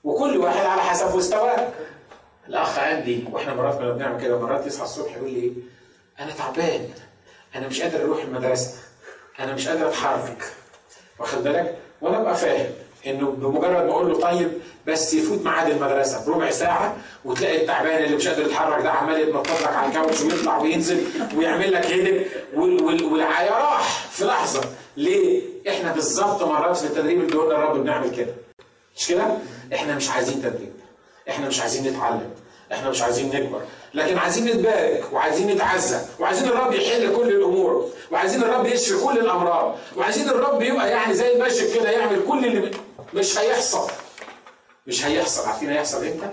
[0.03, 1.67] وكل واحد على حسب مستواه.
[2.49, 5.53] الأخ عندي وإحنا مرات كنا بنعمل كده مرات يصحى الصبح يقول لي
[6.19, 6.89] أنا تعبان
[7.55, 8.71] أنا مش قادر أروح المدرسة
[9.39, 10.43] أنا مش قادر أتحرك.
[11.19, 12.69] واخد بالك؟ وأنا ابقى فاهم
[13.07, 14.51] إنه بمجرد ما أقول له طيب
[14.87, 19.61] بس يفوت ميعاد المدرسة بربع ساعة وتلاقي التعبان اللي مش قادر يتحرك ده عمال يتنطط
[19.61, 21.03] لك على الكاوتش ويطلع وينزل
[21.37, 24.61] ويعمل لك هيدك وال- وال- والعيا راح في لحظه
[24.97, 28.33] ليه؟ إحنا بالظبط مرات في التدريب اللي قلنا الرب بنعمل كده.
[28.97, 29.23] مش كده؟
[29.73, 30.73] إحنا مش عايزين تدريب.
[31.29, 32.29] إحنا مش عايزين نتعلم.
[32.71, 33.61] إحنا مش عايزين نكبر.
[33.93, 39.75] لكن عايزين نتبارك وعايزين نتعزى وعايزين الرب يحل كل الأمور وعايزين الرب يشفي كل الامراض
[39.97, 42.71] وعايزين الرب يبقى يعني زي المشي كده يعمل كل اللي
[43.13, 43.91] مش هيحصل.
[44.87, 45.47] مش هيحصل.
[45.47, 46.29] عارفين هيحصل إمتى؟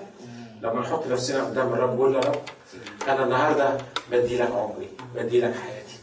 [0.62, 2.40] لما نحط نفسنا قدام الرب ونقول له يا رب
[3.08, 3.78] أنا النهارده
[4.10, 5.96] بدي لك عمري بدي لك حياتي.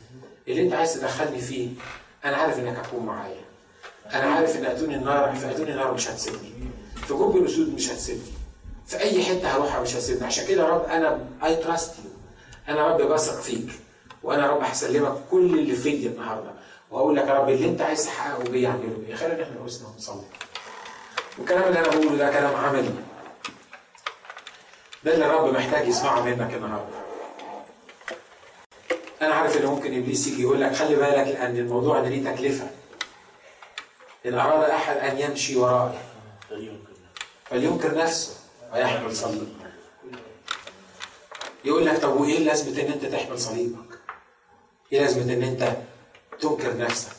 [0.47, 1.70] اللي أنت عايز تدخلني فيه
[2.26, 3.48] أنا عارف إنك هتكون معايا.
[4.14, 6.53] أنا عارف إن اتوني النار في اتوني النار مش هتسيبني.
[7.07, 8.32] في جب الأسود مش هتسيبني.
[8.88, 10.26] في أي حتة هروحها مش هتسيبني.
[10.26, 12.11] عشان كده يا رب أنا I trust you
[12.70, 13.70] أنا رب بثق فيك.
[14.24, 16.51] وأنا يا رب هسلمك كل اللي فيا النهارده.
[16.91, 19.88] وهقول لك يا رب اللي أنت عايز تحققه بيا اعمله بيا خلينا إحنا نقف هنا
[19.88, 20.24] ونصلي.
[21.38, 22.89] والكلام اللي أنا بقوله ده كلام عملي.
[25.03, 26.99] ده اللي الرب محتاج يسمعه منك النهارده.
[29.22, 32.68] أنا عارف إن ممكن إبليس يجي يقول لك خلي بالك لأن الموضوع ده ليه تكلفة.
[34.26, 35.99] إن أراد أحد أن يمشي ورائي
[37.49, 38.36] فلينكر نفسه.
[38.74, 39.47] ويحمل صليبه
[41.65, 43.99] يقول لك طب وإيه لازمة إن أنت تحمل صليبك؟
[44.91, 45.78] إيه لازمة إن أنت
[46.41, 47.15] تنكر نفسك؟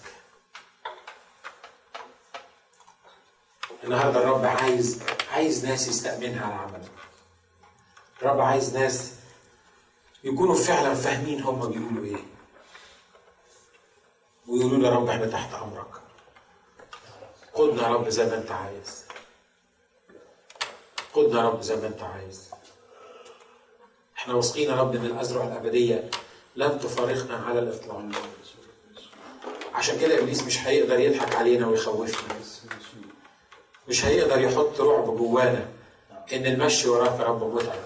[3.85, 6.89] النهارده الرب عايز عايز ناس يستأمنها على عمله.
[8.23, 9.13] الرب عايز ناس
[10.25, 12.25] يكونوا فعلا فاهمين هم بيقولوا إيه.
[14.49, 15.91] ويقولوا له يا رب إحنا تحت أمرك.
[17.55, 19.05] قدنا يا رب زي ما انت عايز.
[21.15, 22.51] قدنا يا رب زي ما انت عايز.
[24.19, 26.11] إحنا واثقين يا رب ان الازرع الابدية
[26.57, 28.03] لن تفارقنا على الاطلاق.
[29.75, 32.35] عشان كده إبليس مش هيقدر يضحك علينا ويخوفنا.
[33.89, 35.69] مش هيقدر يحط رعب جوانا
[36.33, 37.79] إن المشي وراك يا رب متعب.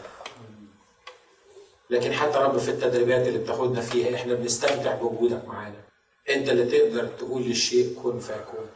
[1.90, 5.80] لكن حتى رب في التدريبات اللي بتاخدنا فيها إحنا بنستمتع بوجودك معانا.
[6.28, 8.66] أنت اللي تقدر تقول للشيء كن فيكون.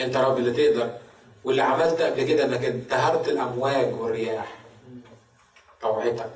[0.00, 0.98] انت رب اللي تقدر.
[1.44, 4.58] واللي عملت قبل كده انك انتهرت الامواج والرياح.
[5.80, 6.30] طوعتك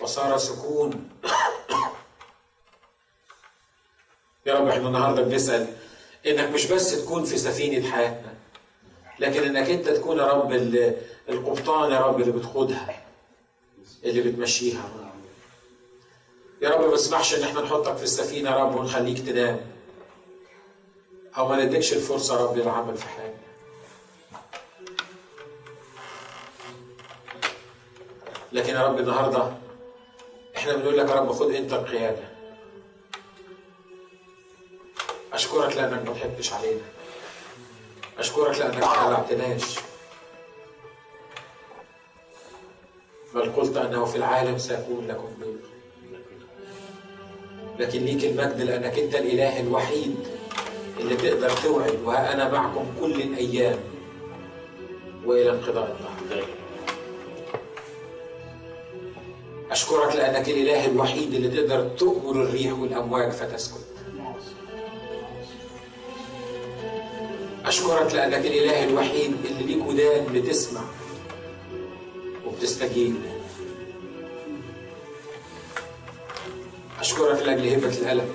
[0.00, 1.08] وصار سكون.
[4.46, 5.66] يا رب إحنا النهارده بنسأل
[6.26, 8.34] انك مش بس تكون في سفينة حياتنا
[9.18, 10.52] لكن انك انت تكون يا رب
[11.28, 13.02] القبطان يا رب اللي بتقودها
[14.04, 14.90] اللي بتمشيها.
[16.62, 19.60] يا رب ما تسمحش ان إحنا نحطك في السفينة يا رب ونخليك تنام.
[21.36, 23.40] أو ما نديكش الفرصة يا رب للعمل في حياتنا.
[28.52, 29.52] لكن يا رب النهارده
[30.56, 32.28] إحنا بنقول لك يا رب خد أنت القيادة.
[35.32, 36.82] أشكرك لأنك ما ضحكتش علينا.
[38.18, 39.78] أشكرك لأنك ما خلعتناش
[43.34, 45.70] بل قلت أنه في العالم سيكون لكم ضيق
[47.78, 50.39] لكن ليك المجد لأنك أنت الإله الوحيد.
[51.00, 53.78] اللي تقدر توعد وها أنا معكم كل الأيام
[55.24, 56.44] وإلى انقضاء الدهر
[59.70, 63.84] أشكرك لأنك الإله الوحيد اللي تقدر تؤمر الريح والأمواج فتسكت.
[67.66, 70.80] أشكرك لأنك الإله الوحيد اللي ليك ودان بتسمع
[72.46, 73.14] وبتستجيب.
[77.00, 78.28] أشكرك لأجل هبة الألم.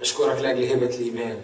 [0.00, 1.40] أشكرك لأجل هبة الإيمان.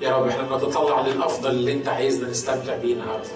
[0.00, 3.28] يا رب إحنا بنتطلع للأفضل اللي أنت عايزنا نستمتع بيه النهارده.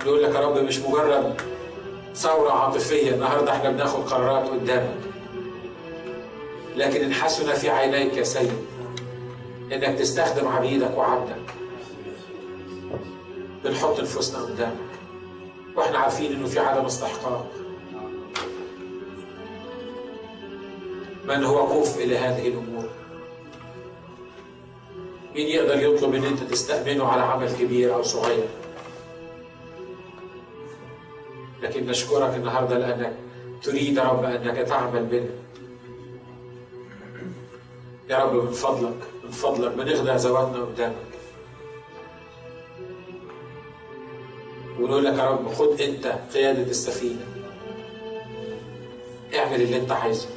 [0.00, 1.40] نقول لك يا رب مش مجرد
[2.14, 4.96] ثورة عاطفية النهاردة إحنا بناخد قرارات قدامك.
[6.76, 8.52] لكن ان حسن في عينيك يا سيد
[9.72, 11.54] إنك تستخدم عبيدك وعبدك.
[13.64, 14.87] بنحط نفوسنا قدامك.
[15.78, 17.50] وإحنا عارفين إنه في عدم استحقاق.
[21.24, 22.88] من هو كفء لهذه الأمور؟
[25.34, 28.48] مين يقدر يطلب إن أنت تستأمنه على عمل كبير أو صغير؟
[31.62, 33.16] لكن نشكرك النهارده لأنك
[33.62, 35.30] تريد يا رب أنك تعمل بنا
[38.10, 41.17] يا رب من فضلك من فضلك بنخضع ذواتنا قدامك.
[44.78, 47.26] ونقول لك يا رب خد أنت قيادة السفينة.
[49.34, 50.28] اعمل اللي أنت عايزه.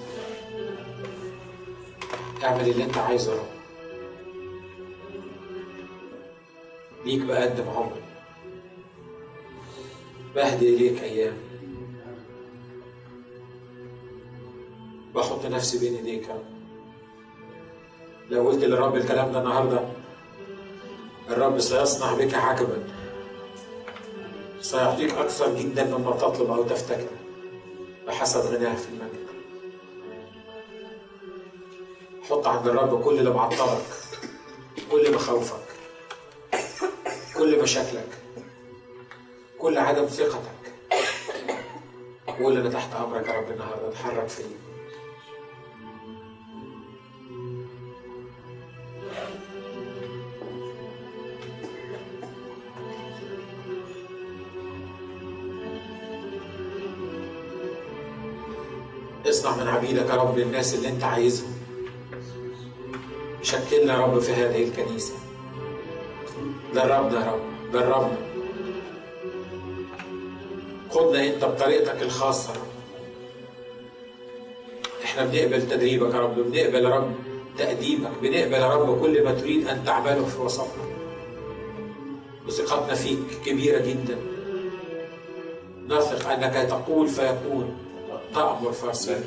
[2.43, 3.45] اعمل اللي أنت عايزه يا رب.
[7.05, 8.01] ليك بقدم عمري
[10.35, 11.37] بهدي إليك أيام.
[15.15, 16.45] بحط نفسي بين إيديك يا رب.
[18.29, 19.81] لو قلت للرب الكلام ده النهارده
[21.29, 22.83] الرب سيصنع بك عجبا
[24.61, 27.07] سيعطيك أكثر جدا مما تطلب أو تفتكر
[28.07, 29.27] بحسب غناه في المجد
[32.29, 33.85] حط عند الرب كل اللي معطلك
[34.91, 35.63] كل مخاوفك
[37.37, 38.07] كل مشاكلك
[39.59, 40.73] كل عدم ثقتك
[42.39, 44.45] قول أنا تحت أمرك يا رب النهارده اتحرك فيا
[59.41, 61.53] اصنع من عبيدك يا رب الناس اللي انت عايزهم.
[63.41, 65.13] شكلنا يا رب في هذه الكنيسة.
[66.75, 68.17] دربنا يا رب دربنا
[70.89, 72.53] خدنا انت بطريقتك الخاصة.
[75.03, 77.15] إحنا بنقبل تدريبك يا رب بنقبل يا رب
[77.57, 80.83] تأديبك بنقبل يا رب كل ما تريد أن تعمله في وسطنا.
[82.47, 84.17] وثقتنا فيك كبيرة جدا.
[85.87, 87.90] نثق أنك تقول فيكون.
[88.33, 89.23] تأمر فيصير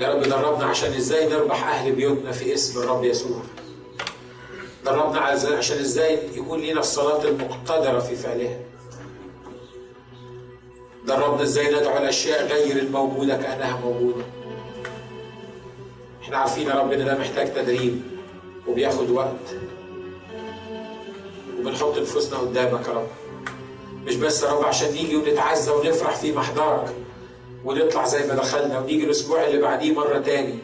[0.00, 3.40] يا رب دربنا عشان إزاي نربح أهل بيوتنا في اسم الرب يسوع.
[4.84, 8.58] دربنا عشان إزاي يكون لنا الصلاة المقتدرة في فعلها.
[11.06, 14.24] دربنا إزاي ندعو الاشياء غير الموجودة كأنها موجودة.
[16.22, 18.02] إحنا عارفين يا رب ان ده محتاج تدريب
[18.68, 19.46] وبياخد وقت.
[21.58, 23.08] وبنحط نفوسنا قدامك يا رب.
[24.06, 26.94] مش بس يا رب عشان نيجي ونتعزى ونفرح في محضرك
[27.64, 30.58] ونطلع زي ما دخلنا ونيجي الأسبوع اللي بعديه مرة تاني.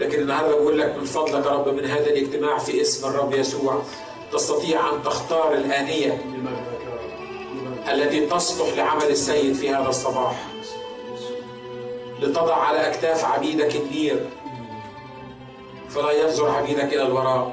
[0.00, 3.82] لكن النهارده بقول لك من فضلك يا رب من هذا الاجتماع في اسم الرب يسوع.
[4.32, 6.24] تستطيع أن تختار الآنية
[7.92, 10.46] التي تصلح لعمل السيد في هذا الصباح.
[12.20, 14.26] لتضع على أكتاف عبيدك النير.
[15.88, 17.52] فلا ينظر عبيدك إلى الوراء.